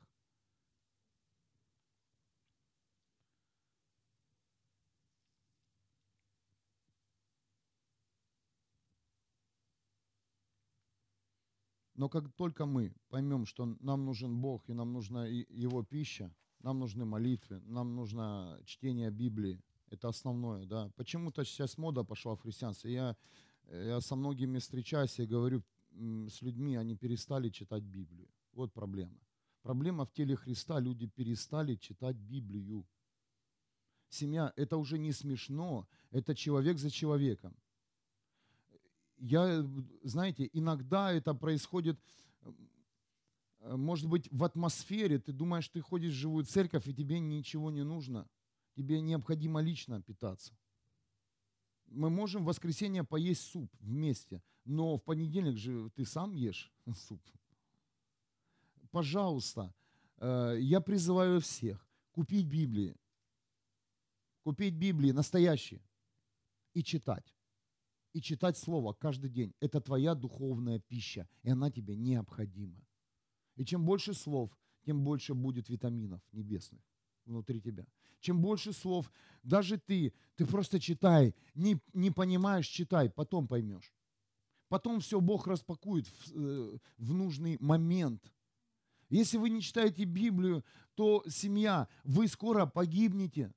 [12.00, 16.80] Но как только мы поймем, что нам нужен Бог и нам нужна Его пища, нам
[16.80, 20.90] нужны молитвы, нам нужно чтение Библии, это основное, да.
[20.96, 22.94] Почему-то сейчас мода пошла в христианстве.
[22.94, 23.18] Я,
[23.70, 28.30] я со многими встречаюсь и говорю с людьми, они перестали читать Библию.
[28.54, 29.20] Вот проблема.
[29.62, 32.88] Проблема в теле Христа, люди перестали читать Библию.
[34.08, 37.58] Семья– это уже не смешно, это человек за человеком
[39.20, 39.66] я,
[40.04, 42.00] знаете, иногда это происходит,
[43.60, 45.20] э, может быть, в атмосфере.
[45.20, 48.28] Ты думаешь, ты ходишь в живую церковь, и тебе ничего не нужно.
[48.76, 50.58] Тебе необходимо лично питаться.
[51.88, 57.22] Мы можем в воскресенье поесть суп вместе, но в понедельник же ты сам ешь суп.
[58.92, 59.74] Пожалуйста,
[60.18, 62.96] э, я призываю всех купить Библии,
[64.44, 65.82] купить Библии настоящие
[66.74, 67.36] и читать
[68.14, 69.54] и читать Слово каждый день.
[69.60, 72.82] Это твоя духовная пища, и она тебе необходима.
[73.56, 76.82] И чем больше слов, тем больше будет витаминов небесных
[77.26, 77.86] внутри тебя.
[78.20, 79.12] Чем больше слов,
[79.44, 83.94] даже ты, ты просто читай, не, не понимаешь, читай, потом поймешь.
[84.68, 88.34] Потом все Бог распакует в, э, в нужный момент.
[89.10, 90.64] Если вы не читаете Библию,
[90.96, 93.52] то семья, вы скоро погибнете.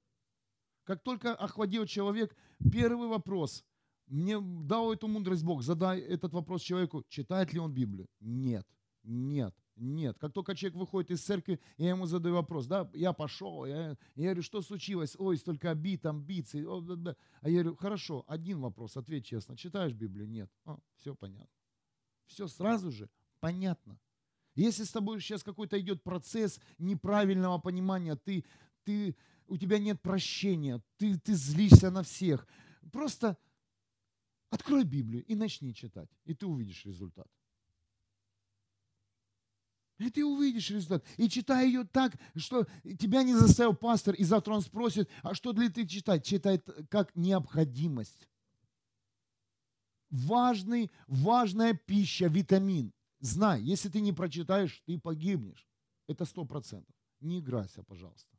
[0.84, 2.36] Как только охладел человек,
[2.70, 3.64] первый вопрос–
[4.06, 8.08] мне дал эту мудрость Бог, задай этот вопрос человеку, читает ли он Библию.
[8.20, 8.66] Нет,
[9.02, 10.18] нет, нет.
[10.18, 14.24] Как только человек выходит из церкви, я ему задаю вопрос, да, я пошел, я, я
[14.24, 15.16] говорю, что случилось?
[15.18, 16.66] Ой, столько обид, амбиций.
[16.66, 17.16] О, да, да.
[17.40, 20.28] А я говорю, хорошо, один вопрос, ответь честно, читаешь Библию?
[20.28, 20.50] Нет.
[20.64, 21.48] О, все понятно.
[22.26, 23.08] Все сразу же
[23.40, 23.98] понятно.
[24.54, 28.44] Если с тобой сейчас какой-то идет процесс неправильного понимания, ты,
[28.84, 32.46] ты, у тебя нет прощения, ты, ты злишься на всех,
[32.92, 33.38] просто
[34.52, 37.26] Открой Библию и начни читать, и ты увидишь результат.
[39.96, 41.02] И ты увидишь результат.
[41.16, 42.66] И читай ее так, что
[43.00, 46.26] тебя не заставил пастор, и завтра он спросит, а что для ты читать?
[46.26, 48.28] Читай как необходимость.
[50.10, 52.92] Важный, важная пища, витамин.
[53.20, 55.66] Знай, если ты не прочитаешь, ты погибнешь.
[56.08, 56.94] Это сто процентов.
[57.20, 58.36] Не играйся, пожалуйста.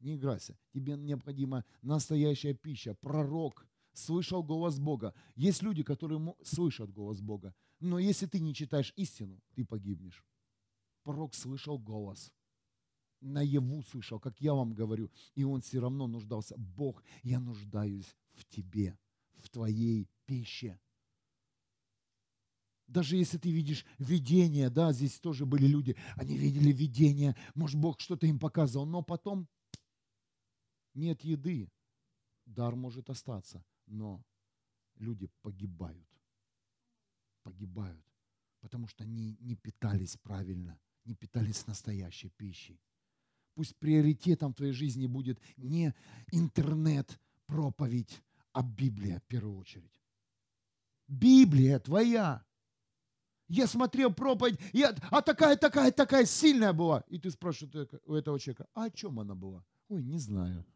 [0.00, 0.58] Не играйся.
[0.74, 3.66] Тебе необходима настоящая пища, пророк,
[3.98, 5.14] слышал голос Бога.
[5.34, 7.54] Есть люди, которые слышат голос Бога.
[7.80, 10.24] Но если ты не читаешь истину, ты погибнешь.
[11.02, 12.32] Пророк слышал голос.
[13.20, 15.10] Наяву слышал, как я вам говорю.
[15.34, 16.54] И он все равно нуждался.
[16.56, 18.96] Бог, я нуждаюсь в тебе,
[19.36, 20.78] в твоей пище.
[22.86, 28.00] Даже если ты видишь видение, да, здесь тоже были люди, они видели видение, может, Бог
[28.00, 29.46] что-то им показывал, но потом
[30.94, 31.70] нет еды,
[32.46, 34.24] дар может остаться но
[34.96, 36.06] люди погибают.
[37.42, 38.04] Погибают,
[38.60, 42.80] потому что они не питались правильно, не питались настоящей пищей.
[43.54, 45.94] Пусть приоритетом в твоей жизни будет не
[46.30, 50.00] интернет, проповедь, а Библия в первую очередь.
[51.08, 52.44] Библия твоя.
[53.48, 57.02] Я смотрел проповедь, я, а такая, такая, такая сильная была.
[57.08, 59.64] И ты спрашиваешь у этого человека, а о чем она была?
[59.88, 60.66] Ой, не знаю.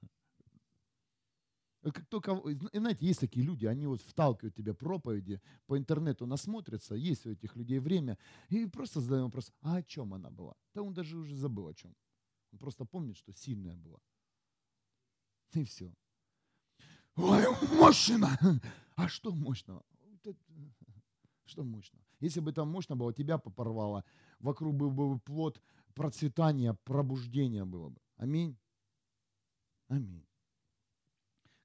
[1.82, 2.40] Как только,
[2.72, 7.56] знаете, есть такие люди, они вот вталкивают тебе проповеди, по интернету насмотрятся, есть у этих
[7.56, 8.18] людей время,
[8.50, 10.54] и просто задаем вопрос, а о чем она была?
[10.74, 11.94] Да он даже уже забыл о чем.
[12.52, 13.98] Он просто помнит, что сильная была.
[15.54, 15.92] И все.
[17.16, 17.44] Ой,
[17.78, 18.28] мощно!
[18.94, 19.82] А что мощного?
[21.44, 21.98] Что мощно?
[22.20, 24.04] Если бы там мощно было, тебя попорвало,
[24.38, 25.60] вокруг был бы плод
[25.94, 28.00] процветания, пробуждения было бы.
[28.16, 28.56] Аминь.
[29.88, 30.24] Аминь.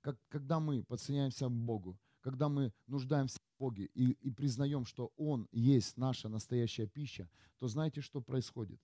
[0.07, 5.11] Как, когда мы подсоединяемся к Богу, когда мы нуждаемся в Боге и, и признаем, что
[5.17, 8.79] Он есть наша настоящая пища, то знаете, что происходит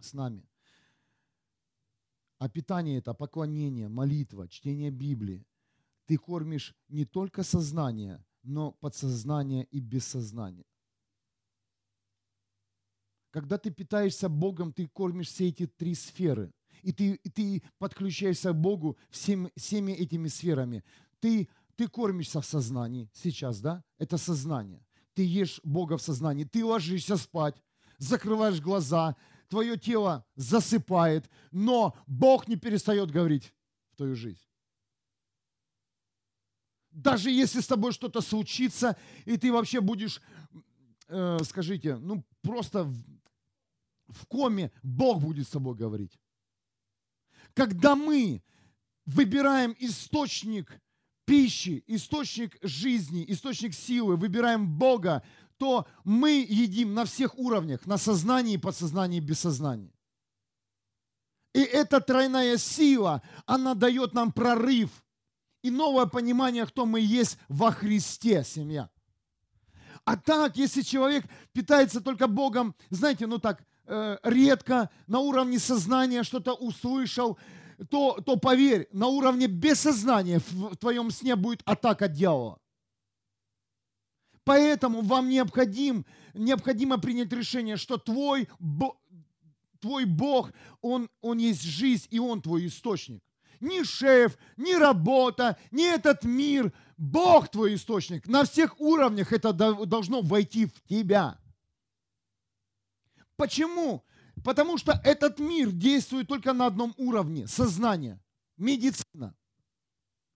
[0.00, 0.46] с нами?
[2.36, 5.46] А питание это поклонение, молитва, чтение Библии.
[6.04, 10.66] Ты кормишь не только сознание, но подсознание и бессознание.
[13.30, 16.52] Когда ты питаешься Богом, ты кормишь все эти три сферы.
[16.82, 20.84] И ты, ты подключаешься к Богу всем, всеми этими сферами.
[21.20, 23.82] Ты, ты кормишься в сознании сейчас, да?
[23.98, 24.84] Это сознание.
[25.14, 26.44] Ты ешь Бога в сознании.
[26.44, 27.62] Ты ложишься спать,
[27.98, 29.16] закрываешь глаза,
[29.48, 33.52] твое тело засыпает, но Бог не перестает говорить
[33.92, 34.42] в твою жизнь.
[36.90, 40.20] Даже если с тобой что-то случится, и ты вообще будешь,
[41.08, 42.96] э, скажите, ну просто в,
[44.08, 46.18] в коме, Бог будет с тобой говорить.
[47.58, 48.40] Когда мы
[49.04, 50.80] выбираем источник
[51.24, 55.24] пищи, источник жизни, источник силы, выбираем Бога,
[55.56, 59.92] то мы едим на всех уровнях, на сознании, подсознании, бессознании.
[61.52, 64.90] И эта тройная сила, она дает нам прорыв–
[65.62, 68.88] и новое понимание, кто мы есть во Христе, семья.
[70.04, 76.22] А так, если человек питается только Богом, знаете, ну так, э, редко, на уровне сознания
[76.22, 77.38] что-то услышал,
[77.90, 82.58] то, то поверь, на уровне бессознания в твоем сне будет атака дьявола.
[84.44, 88.48] Поэтому вам необходим, необходимо принять решение, что твой,
[89.80, 93.22] твой Бог, он, он есть жизнь, и Он твой источник
[93.60, 96.72] ни шеф, ни работа, ни этот мир.
[96.96, 98.26] Бог твой источник.
[98.26, 101.38] На всех уровнях это должно войти в тебя.
[103.38, 104.04] Почему?
[104.44, 108.20] Потому что этот мир действует только на одном уровне– сознание,
[108.56, 109.34] медицина.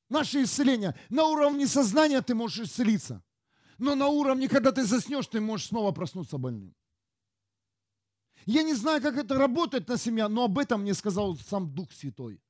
[0.09, 0.95] Наше исцеление.
[1.11, 3.23] На уровне сознания ты можешь исцелиться.
[3.79, 6.75] Но на уровне, когда ты заснешь, ты можешь снова проснуться больным.
[8.47, 11.93] Я не знаю, как это работает на семья, но об этом мне сказал сам Дух
[11.93, 12.41] Святой.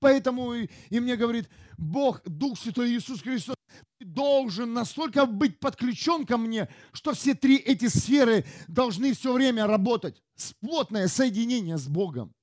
[0.00, 1.48] Поэтому и, и мне говорит,
[1.78, 3.56] Бог, Дух Святой Иисус Христос,
[3.98, 9.66] ты должен настолько быть подключен ко мне, что все три эти сферы должны все время
[9.66, 10.22] работать.
[10.60, 12.34] Плотное соединение с Богом.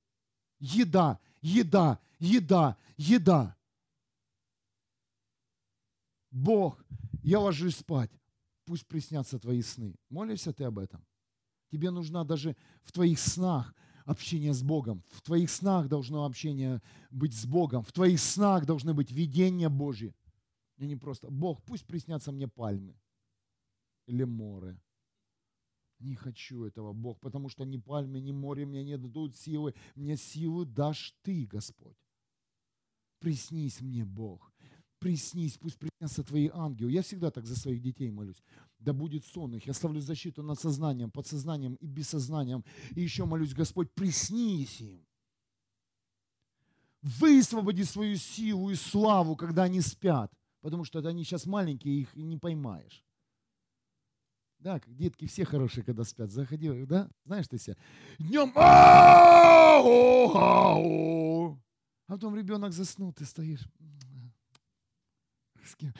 [0.58, 3.56] Еда, еда, еда, еда.
[6.30, 6.84] Бог,
[7.22, 8.10] я ложусь спать,
[8.64, 9.96] пусть приснятся твои сны.
[10.08, 11.04] Молишься ты об этом?
[11.70, 13.74] Тебе нужна даже в твоих снах–
[14.10, 15.02] общение с Богом.
[15.10, 17.84] В твоих снах должно общение быть с Богом.
[17.84, 20.14] В твоих снах должны быть видения Божьи.
[20.80, 22.94] И не просто, Бог, пусть приснятся мне пальмы
[24.06, 24.76] или море.
[26.00, 29.74] Не хочу этого, Бог, потому что ни пальмы, ни море мне не дадут силы.
[29.94, 31.98] Мне силу дашь Ты, Господь.
[33.18, 34.50] Приснись мне, Бог
[35.00, 36.92] приснись, пусть приснятся твои ангелы.
[36.92, 38.44] Я всегда так за своих детей молюсь.
[38.78, 39.66] Да будет сон их.
[39.66, 42.64] Я ставлю защиту над сознанием, подсознанием и бессознанием.
[42.94, 45.04] И еще молюсь, Господь, приснись им.
[47.02, 50.32] Высвободи свою силу и славу, когда они спят.
[50.60, 53.04] Потому что они сейчас маленькие, их не поймаешь.
[54.58, 56.30] Да, детки все хорошие, когда спят.
[56.30, 57.08] Заходи, да?
[57.24, 57.76] Знаешь ты себя.
[58.18, 58.52] Днем
[62.10, 63.66] а потом ребенок заснул, ты стоишь
[65.64, 65.94] с кем.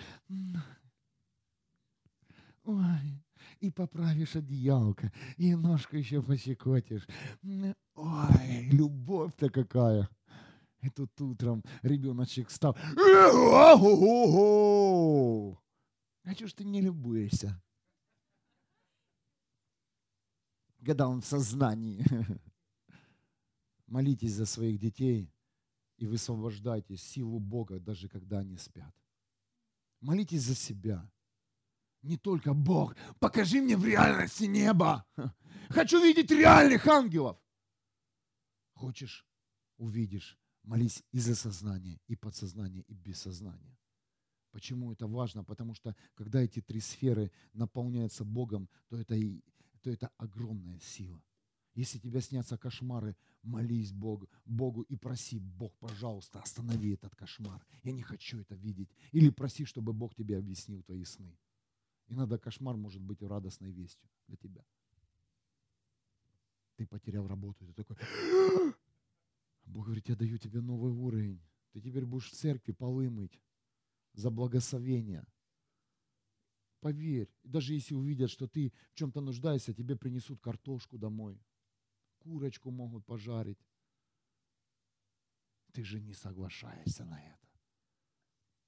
[2.65, 3.25] Ой,
[3.61, 7.07] и поправишь одеялко, и ножку еще пощекотишь.
[7.95, 10.09] Ой, любовь-то какая.
[10.83, 12.77] И тут утром ребеночек встал.
[12.77, 13.77] А
[16.35, 17.63] что ж ты не любуешься?
[20.85, 22.05] Когда он в сознании.
[23.87, 25.31] Молитесь за своих детей
[25.99, 28.95] и высвобождайте силу Бога, даже когда они спят.
[30.01, 31.11] Молитесь за себя.
[32.03, 35.05] Не только Бог, покажи мне в реальности небо.
[35.69, 37.39] Хочу видеть реальных ангелов.
[38.73, 39.27] Хочешь,
[39.77, 40.40] увидишь.
[40.63, 43.79] Молись и за сознание, и подсознание, и бессознание.
[44.51, 45.45] Почему это важно?
[45.45, 49.43] Потому что когда эти три сферы наполняются Богом, то это, и,
[49.81, 51.23] то это огромная сила.
[51.75, 57.65] Если тебе снятся кошмары, молись Богу, Богу и проси, Бог, пожалуйста, останови этот кошмар.
[57.85, 58.91] Я не хочу это видеть.
[59.13, 61.39] Или проси, чтобы Бог тебе объяснил твои сны.
[62.09, 64.65] Иногда кошмар может быть радостной вестью для тебя.
[66.77, 67.97] Ты потерял работу, ты такой,
[69.71, 71.41] Бог говорит, я даю тебе новый уровень.
[71.73, 73.41] Ты теперь будешь в церкви полы мыть.
[74.13, 75.25] за благословение.
[76.81, 81.41] Поверь, даже если увидят, что ты в чем-то нуждаешься, тебе принесут картошку домой,
[82.19, 83.65] курочку могут пожарить.
[85.73, 87.49] Ты же не соглашаешься на это.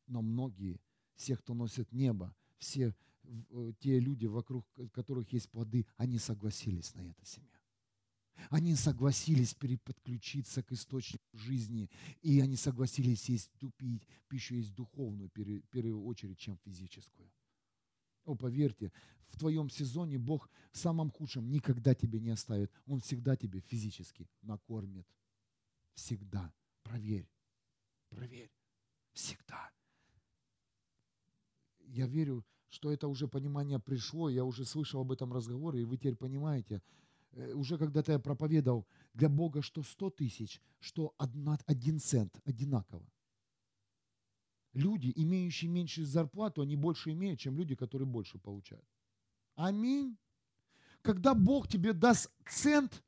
[0.06, 0.80] Но многие,
[1.16, 7.00] все, кто носит небо, все э, те люди, вокруг которых есть плоды, они согласились на
[7.00, 7.51] это, семья.
[8.50, 11.90] Они согласились переподключиться к источнику жизни,
[12.22, 17.30] и они согласились есть тупить пищу есть духовную, в первую очередь, чем физическую.
[18.24, 18.90] О, поверьте,
[19.28, 22.72] в твоем сезоне Бог в самом худшем никогда тебе не оставит.
[22.86, 25.06] Он всегда тебе физически накормит.
[25.92, 26.50] Всегда.
[26.82, 27.28] Проверь.
[28.08, 28.50] Проверь.
[29.12, 29.70] Всегда.
[31.80, 35.98] Я верю, что это уже понимание пришло, я уже слышал об этом разговоре, и вы
[35.98, 36.80] теперь понимаете,
[37.54, 41.14] уже когда-то я проповедовал, для Бога что 100 тысяч, что
[41.66, 43.06] один цент одинаково.
[44.74, 48.86] Люди, имеющие меньшую зарплату, они больше имеют, чем люди, которые больше получают.
[49.54, 50.16] Аминь.
[51.02, 53.02] Когда Бог тебе даст цент,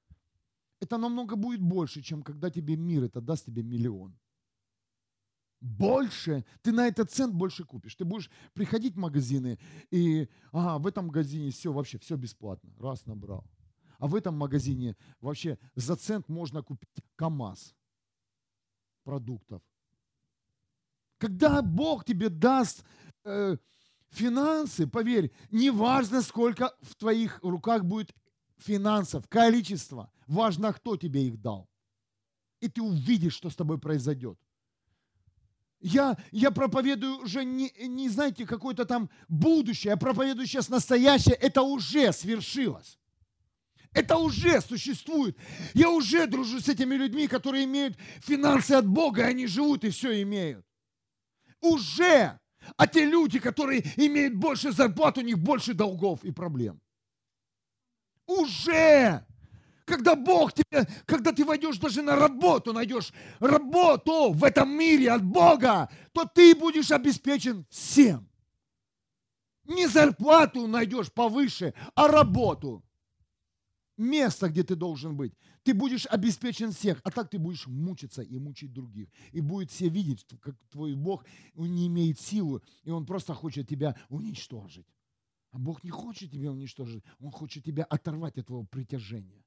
[0.80, 4.18] это намного будет больше, чем когда тебе мир это даст тебе миллион.
[5.60, 7.94] Больше, ты на этот цент больше купишь.
[7.94, 9.58] Ты будешь приходить в магазины
[9.90, 12.70] и, ага, в этом магазине все, вообще все бесплатно.
[12.78, 13.46] Раз набрал.
[13.98, 17.74] А в этом магазине вообще за цент можно купить КАМАЗ
[19.04, 19.62] продуктов.
[21.18, 22.84] Когда Бог тебе даст
[23.24, 23.56] э,
[24.10, 28.14] финансы, поверь, неважно, сколько в твоих руках будет
[28.58, 31.68] финансов, количество, важно, кто тебе их дал.
[32.60, 34.38] И ты увидишь, что с тобой произойдет.
[35.80, 41.60] Я, я проповедую уже не, не знаете, какое-то там будущее, я проповедую сейчас настоящее, это
[41.60, 42.98] уже свершилось.
[43.94, 45.38] Это уже существует.
[45.72, 49.90] Я уже дружу с этими людьми, которые имеют финансы от Бога, и они живут и
[49.90, 50.66] все имеют.
[51.60, 52.38] Уже.
[52.76, 56.80] А те люди, которые имеют больше зарплат, у них больше долгов и проблем.
[58.26, 59.24] Уже.
[59.84, 65.22] Когда Бог тебе, когда ты войдешь даже на работу, найдешь работу в этом мире от
[65.22, 68.28] Бога, то ты будешь обеспечен всем.
[69.64, 72.83] Не зарплату найдешь повыше, а работу
[73.96, 75.34] место, где ты должен быть.
[75.62, 79.08] Ты будешь обеспечен всех, а так ты будешь мучиться и мучить других.
[79.32, 83.68] И будет все видеть, как твой Бог он не имеет силы, и Он просто хочет
[83.68, 84.86] тебя уничтожить.
[85.50, 89.44] А Бог не хочет тебя уничтожить, Он хочет тебя оторвать от твоего притяжения.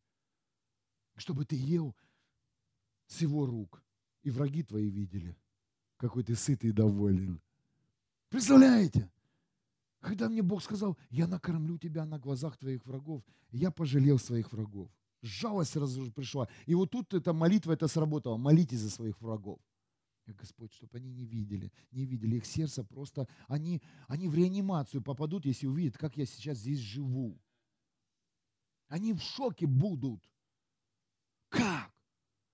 [1.15, 1.95] Чтобы ты ел
[3.07, 3.83] с его рук,
[4.23, 5.37] и враги твои видели,
[5.97, 7.41] какой ты сытый и доволен.
[8.29, 9.09] Представляете?
[9.99, 14.89] Когда мне Бог сказал, я накормлю тебя на глазах твоих врагов, я пожалел своих врагов.
[15.21, 16.47] Жалость сразу же пришла.
[16.65, 18.37] И вот тут эта молитва это сработала.
[18.37, 19.59] Молитесь за своих врагов.
[20.33, 25.45] Господь, чтобы они не видели, не видели их сердце, просто они, они в реанимацию попадут,
[25.45, 27.39] если увидят, как я сейчас здесь живу.
[28.87, 30.29] Они в шоке будут.
[31.49, 31.91] Как?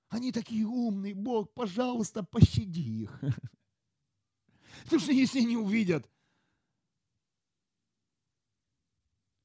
[0.10, 3.20] Они такие умные, Бог, пожалуйста, пощади их.
[4.84, 6.07] Потому что если они увидят,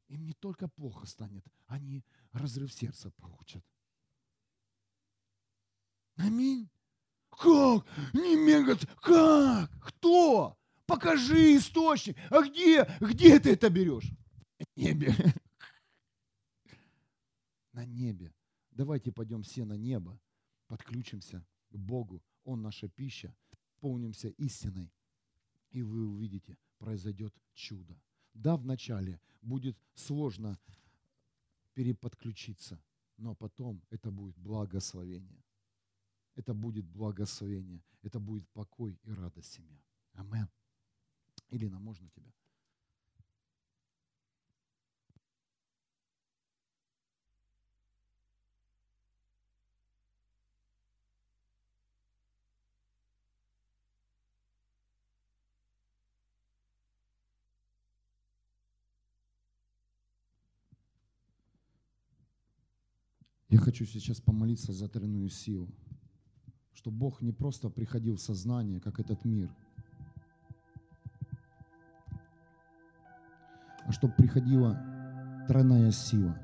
[0.08, 3.64] им не только плохо станет, они разрыв сердца получат.
[6.16, 6.68] Аминь.
[7.30, 7.86] Как?
[8.12, 8.84] Не мегат.
[9.00, 9.70] Как?
[9.80, 10.58] Кто?
[10.86, 12.16] Покажи источник.
[12.30, 12.84] А где?
[13.00, 14.10] Где ты это берешь?
[14.58, 15.14] На небе.
[17.72, 18.34] На небе.
[18.72, 20.18] Давайте пойдем все на небо,
[20.66, 22.22] подключимся к Богу.
[22.44, 23.34] Он наша пища.
[23.80, 24.92] Полнимся истиной.
[25.70, 28.00] И вы увидите, произойдет чудо.
[28.34, 30.58] Да, вначале будет сложно
[31.74, 32.82] переподключиться,
[33.16, 35.44] но потом это будет благословение.
[36.34, 39.82] Это будет благословение, это будет покой и радость семья.
[40.12, 40.48] Амен.
[41.50, 42.32] Илина, можно тебя?
[63.58, 65.68] Я хочу сейчас помолиться за тройную силу,
[66.74, 69.50] чтобы Бог не просто приходил в сознание, как этот мир,
[73.84, 74.80] а чтобы приходила
[75.48, 76.38] тройная сила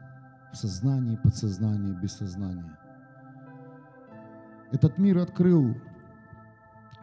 [0.52, 2.72] в сознании, подсознании, бессознании.
[4.72, 5.76] Этот мир открыл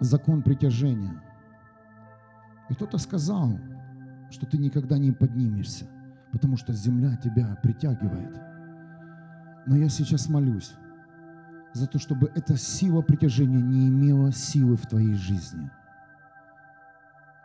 [0.02, 1.24] закон притяжения.
[2.70, 3.58] И кто-то сказал,
[4.30, 5.90] что ты никогда не поднимешься,
[6.34, 8.42] потому что земля тебя притягивает–
[9.66, 10.74] но я сейчас молюсь
[11.74, 15.70] за то, чтобы эта сила притяжения не имела силы в твоей жизни.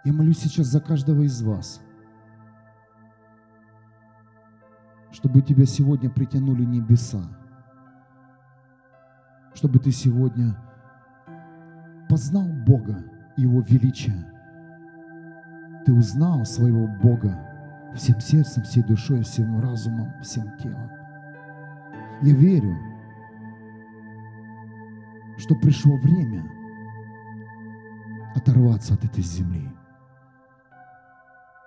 [0.04, 1.80] Я молюсь сейчас за каждого из вас,
[5.12, 7.22] чтобы тебя сегодня притянули небеса,
[9.54, 10.56] чтобы ты сегодня
[12.08, 13.04] познал Бога
[13.36, 14.32] и Его величие.
[15.84, 17.38] Ты узнал своего Бога
[17.94, 21.05] всем сердцем, всей душой, всем разумом, всем телом.
[22.22, 22.78] Я верю,
[25.36, 26.44] что пришло время
[28.34, 29.68] оторваться от этой земли.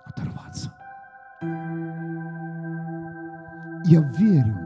[0.04, 0.74] Оторваться.
[3.84, 4.58] Я верю,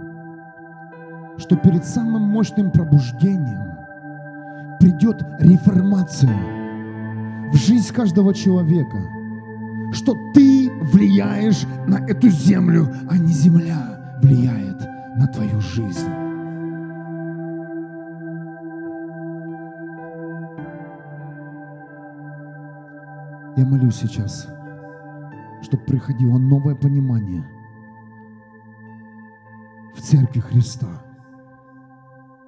[1.37, 3.75] что перед самым мощным пробуждением
[4.81, 6.35] придет реформация
[7.53, 8.99] в жизнь каждого человека,
[9.93, 16.11] что ты влияешь на эту землю, а не земля влияет на твою жизнь.
[23.57, 24.49] Я молюсь сейчас,
[25.63, 27.47] чтобы приходило новое понимание
[29.95, 30.89] в Церкви Христа,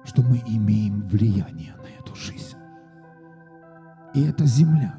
[0.03, 2.57] что мы имеем влияние на эту жизнь.
[4.13, 4.93] И эта земля,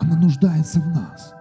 [0.00, 1.34] она нуждается в нас.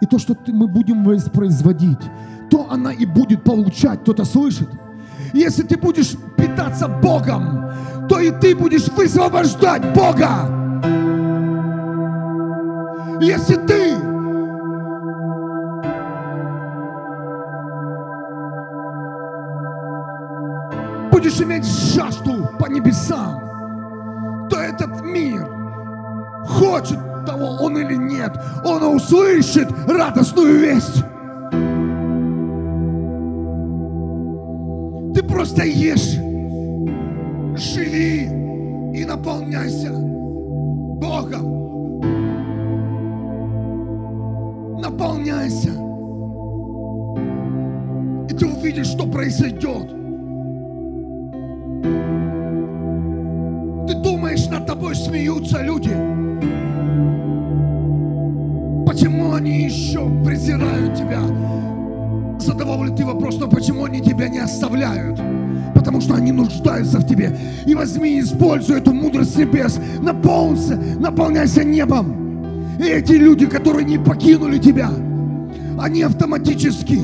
[0.00, 2.10] И то, что мы будем воспроизводить,
[2.50, 4.68] то она и будет получать, кто-то слышит.
[5.32, 7.70] Если ты будешь питаться Богом,
[8.08, 10.54] то и ты будешь высвобождать Бога.
[13.20, 13.96] Если ты
[21.10, 25.46] будешь иметь жажду по небесам, то этот мир
[26.46, 28.32] хочет того он или нет,
[28.64, 31.04] он услышит радостную весть.
[35.48, 36.18] Просто ешь,
[37.56, 38.24] живи
[38.94, 39.90] и наполняйся
[41.00, 41.56] Богом.
[44.78, 45.70] наполняйся.
[48.28, 49.88] И ты увидишь, что произойдет.
[53.88, 55.96] Ты думаешь, над тобой смеются люди.
[58.86, 61.57] Почему они еще презирают тебя?
[62.48, 65.20] Задавал ли ты вопрос, но почему они тебя не оставляют?
[65.74, 67.36] Потому что они нуждаются в тебе.
[67.66, 69.78] И возьми используй эту мудрость небес.
[70.00, 72.78] Наполнься, наполняйся небом.
[72.78, 74.90] И эти люди, которые не покинули тебя,
[75.78, 77.02] они автоматически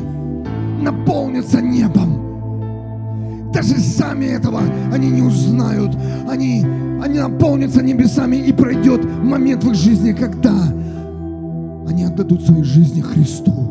[0.81, 3.51] наполнятся небом.
[3.53, 4.63] Даже сами этого
[4.95, 5.95] они не узнают.
[6.27, 6.65] Они,
[7.03, 10.55] они наполнятся небесами и пройдет момент в их жизни, когда
[11.87, 13.64] они отдадут свои жизни Христу.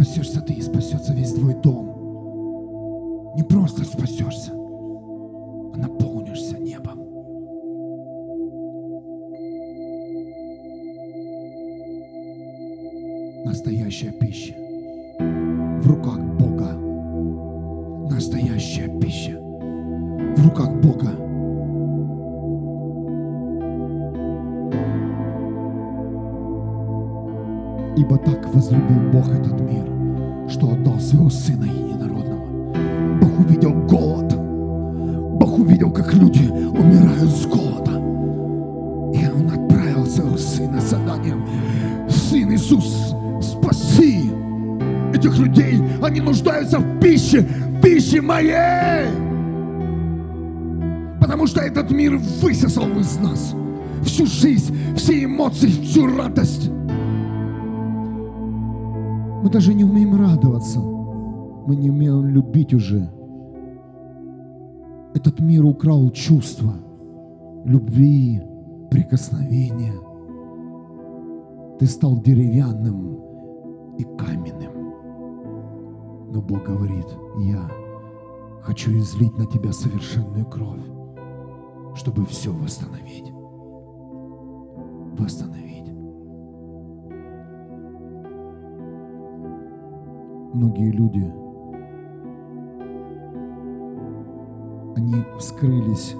[0.00, 3.34] Спасешься ты и спасется весь твой дом.
[3.36, 7.00] Не просто спасешься, а наполнишься небом.
[13.44, 14.54] настоящая пища
[15.18, 16.72] в руках Бога.
[18.10, 21.10] Настоящая пища в руках Бога.
[27.98, 29.89] Ибо так возлюбил Бог этот мир,
[30.50, 33.18] что отдал своего Сына Единородного.
[33.20, 34.34] Бог увидел голод.
[35.38, 37.92] Бог увидел, как люди умирают с голода.
[39.14, 41.44] И Он отправил своего Сына с заданием.
[42.08, 44.30] Сын Иисус спаси
[45.14, 45.80] этих людей.
[46.02, 47.46] Они нуждаются в пище,
[47.82, 49.08] пище моей.
[51.20, 53.54] Потому что этот мир высосал из нас
[54.04, 56.70] всю жизнь, все эмоции, всю радость.
[59.42, 60.80] Мы даже не умеем радоваться.
[60.80, 63.10] Мы не умеем любить уже.
[65.14, 66.74] Этот мир украл чувства
[67.64, 68.42] любви,
[68.90, 69.94] прикосновения.
[71.78, 73.20] Ты стал деревянным,
[74.00, 74.72] и каменным.
[76.32, 77.06] Но Бог говорит,
[77.40, 77.70] я
[78.62, 80.86] хочу излить на тебя совершенную кровь,
[81.94, 83.30] чтобы все восстановить.
[85.18, 85.69] Восстановить.
[90.52, 91.32] Многие люди,
[94.96, 96.16] они вскрылись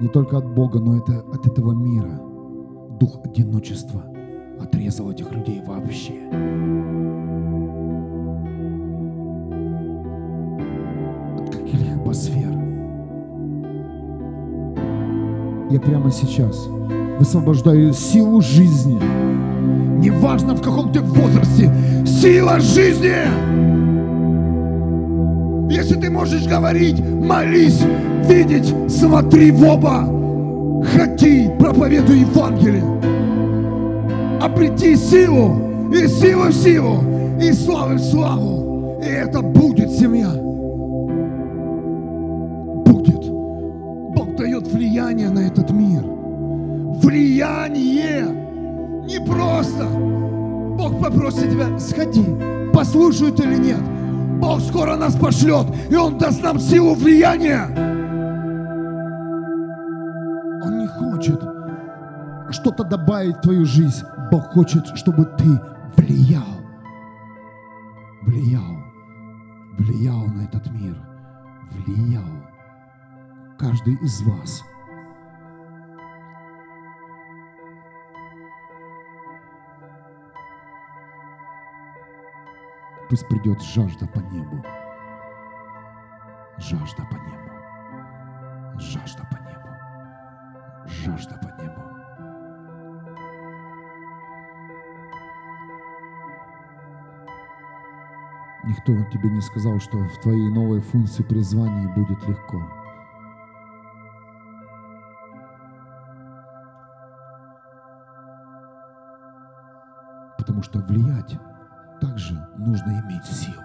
[0.00, 2.20] не только от Бога, но это от этого мира.
[2.98, 4.04] Дух одиночества
[4.60, 6.28] отрезал этих людей вообще.
[12.18, 12.50] сфер.
[15.70, 16.68] Я прямо сейчас
[17.18, 19.27] высвобождаю силу жизни.
[19.98, 21.70] Неважно в каком ты возрасте,
[22.06, 23.12] сила жизни!
[25.70, 27.82] Если ты можешь говорить, молись,
[28.26, 30.04] видеть, смотри в оба.
[30.84, 32.84] Ходи, проповедуй Евангелие.
[34.40, 37.02] Обрети силу, и силу в силу,
[37.40, 38.98] и славу в славу.
[39.02, 40.30] И это будет семья.
[42.86, 43.30] Будет.
[44.14, 46.02] Бог дает влияние на этот мир.
[47.02, 48.37] Влияние.
[49.38, 49.84] Просто.
[49.86, 52.24] Бог попросит тебя, сходи,
[52.72, 53.80] послушают или нет.
[54.40, 57.66] Бог скоро нас пошлет, и Он даст нам силу влияния.
[60.64, 61.40] Он не хочет
[62.50, 64.04] что-то добавить в твою жизнь.
[64.32, 65.44] Бог хочет, чтобы ты
[65.96, 66.42] влиял.
[68.22, 68.76] Влиял.
[69.78, 70.96] Влиял на этот мир.
[71.70, 72.24] Влиял.
[73.56, 74.64] Каждый из вас.
[83.08, 84.62] Пусть придет жажда по небу.
[86.58, 88.78] Жажда по небу.
[88.78, 89.68] Жажда по небу.
[90.86, 91.82] Жажда по небу.
[98.64, 102.62] Никто тебе не сказал, что в твоей новой функции призвания будет легко.
[110.36, 111.38] Потому что влиять
[112.00, 113.62] также нужно иметь силу.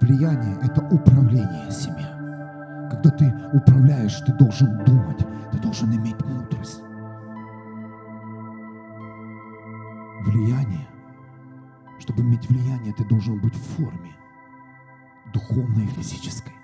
[0.00, 2.06] Влияние– это управление семьей.
[2.90, 6.82] Когда ты управляешь, ты должен думать, ты должен иметь мудрость.
[10.24, 10.86] Влияние.
[11.98, 14.12] Чтобы иметь влияние, ты должен быть в форме
[15.34, 16.54] духовной и физической.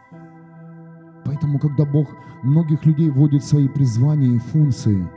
[1.24, 2.08] Поэтому, когда Бог
[2.42, 5.08] многих людей вводит в свои призвания и функции,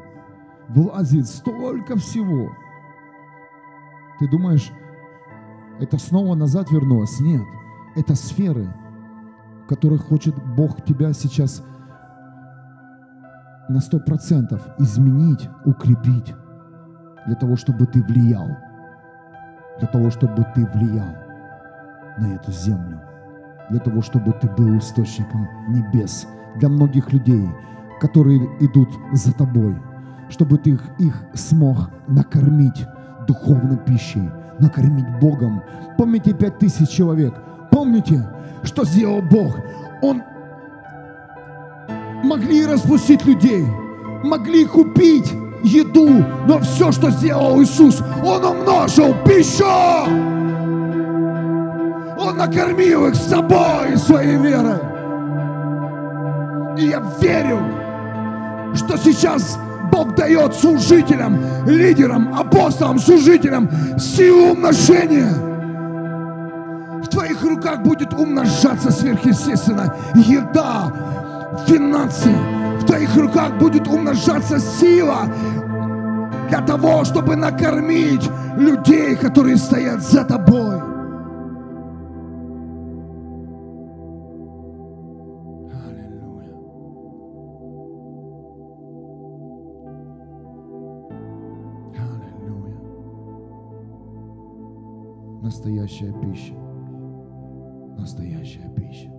[0.67, 2.51] влазит столько всего–
[4.19, 4.71] ты думаешь,
[5.79, 7.19] это снова назад вернулось?
[7.21, 7.41] Нет.
[7.95, 8.67] Это сферы,
[9.63, 11.63] в которых хочет Бог тебя сейчас
[13.69, 16.33] на сто процентов изменить, укрепить,
[17.25, 18.47] для того, чтобы ты влиял,
[19.77, 21.15] для того, чтобы ты влиял
[22.17, 22.99] на эту землю,
[23.69, 27.47] для того, чтобы ты был источником небес для многих людей,
[28.01, 29.77] которые идут за тобой,
[30.29, 32.85] чтобы ты их, их смог накормить
[33.29, 34.27] духовной пищей,
[34.57, 35.61] накормить Богом.
[35.97, 37.33] Помните пять тысяч человек?
[37.69, 38.27] Помните,
[38.63, 39.55] что сделал Бог?
[40.01, 40.23] Он
[42.23, 43.63] могли распустить людей,
[44.23, 45.31] могли купить
[45.63, 49.63] еду, но все, что сделал Иисус, Он умножил пищу.
[52.17, 54.79] Он накормил их собой, своей верой.
[56.79, 57.59] И я верю,
[58.73, 59.59] что сейчас
[59.91, 65.33] Бог дает служителям, лидерам, апостолам, служителям силу умножения.
[67.03, 70.91] В твоих руках будет умножаться сверхъестественно еда,
[71.67, 72.29] финансы.
[72.81, 75.27] В твоих руках будет умножаться сила
[76.49, 80.98] для того, чтобы накормить людей, которые стоят за тобой.
[95.49, 96.53] Настоящая пища.
[97.97, 99.09] Настоящая пища.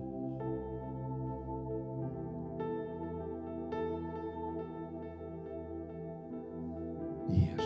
[7.27, 7.60] Ешь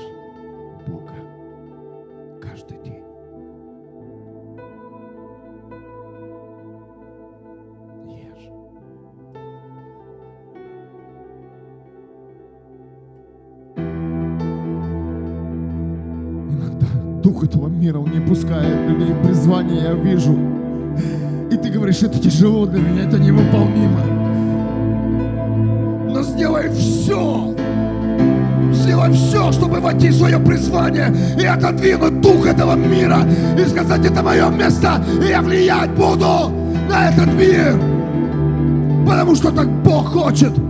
[17.35, 20.37] дух этого мира, он не пускает людей в призвание, я вижу.
[21.51, 23.99] И ты говоришь, это тяжело для меня, это невыполнимо.
[26.13, 27.53] Но сделай все,
[28.71, 33.19] сделай все, чтобы войти в свое призвание и отодвинуть дух этого мира
[33.57, 36.51] и сказать, это мое место, и я влиять буду
[36.89, 37.77] на этот мир.
[39.05, 40.64] Потому что так Бог хочет.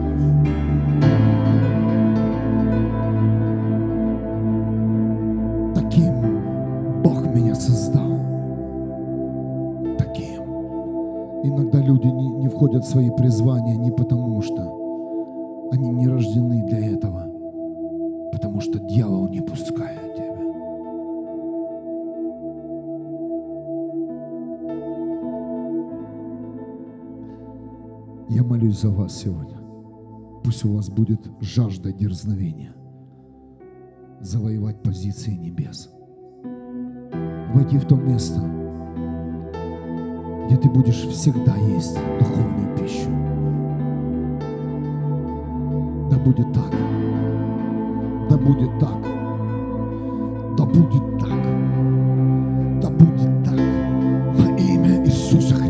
[12.95, 17.29] Свои призвания не потому, что они не рождены для этого,
[18.31, 20.39] потому что дьявол не пускает тебя.
[28.29, 29.57] Я молюсь за вас сегодня.
[30.45, 32.73] Пусть у вас будет жажда дерзновения
[34.21, 35.89] завоевать позиции небес.
[37.53, 38.64] Войти в то место,
[40.55, 43.09] где ты будешь всегда есть духовную пищу.
[46.19, 46.71] будет так.
[48.29, 49.01] Да будет так.
[50.57, 51.29] Да будет так.
[52.81, 53.59] Да будет так.
[54.35, 55.64] Во имя Иисуса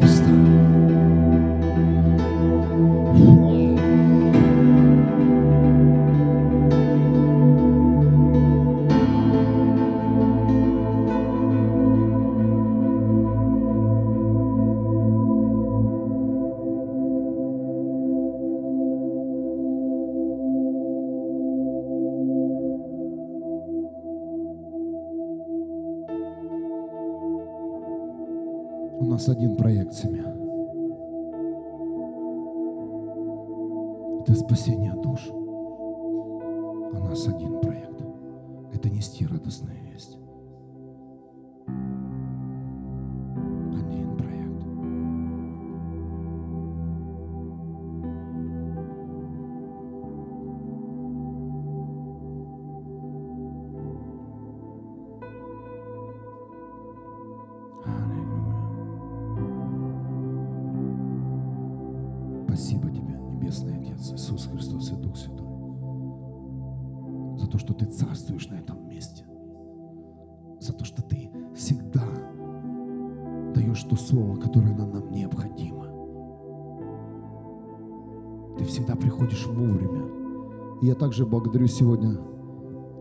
[81.75, 82.17] сегодня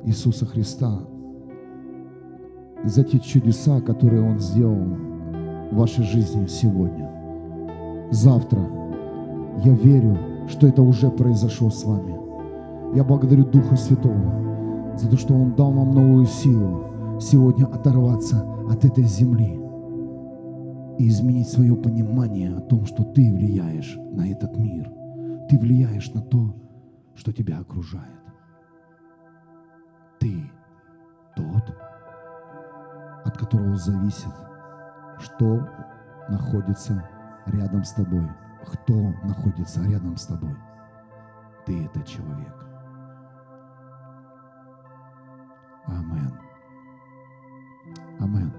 [0.04, 0.98] Иисуса Христа
[2.82, 4.96] за те чудеса, которые Он сделал
[5.70, 7.08] в вашей жизни сегодня.
[8.10, 8.58] Завтра
[9.64, 10.18] я верю,
[10.48, 12.16] что это уже произошло с вами.
[12.96, 18.84] Я благодарю Духа Святого за то, что Он дал вам новую силу сегодня оторваться от
[18.84, 19.56] этой земли
[20.98, 24.90] и изменить свое понимание о том, что ты влияешь на этот мир.
[25.48, 26.56] Ты влияешь на то,
[27.14, 28.23] что тебя окружает.
[30.24, 30.50] Ты
[31.36, 31.76] тот,
[33.26, 34.32] от которого зависит,
[35.18, 35.68] что
[36.30, 37.06] находится
[37.44, 38.26] рядом с тобой.
[38.72, 40.56] Кто находится рядом с тобой?
[41.66, 42.54] Ты это человек.
[45.88, 46.40] Амен.
[48.18, 48.50] Амен.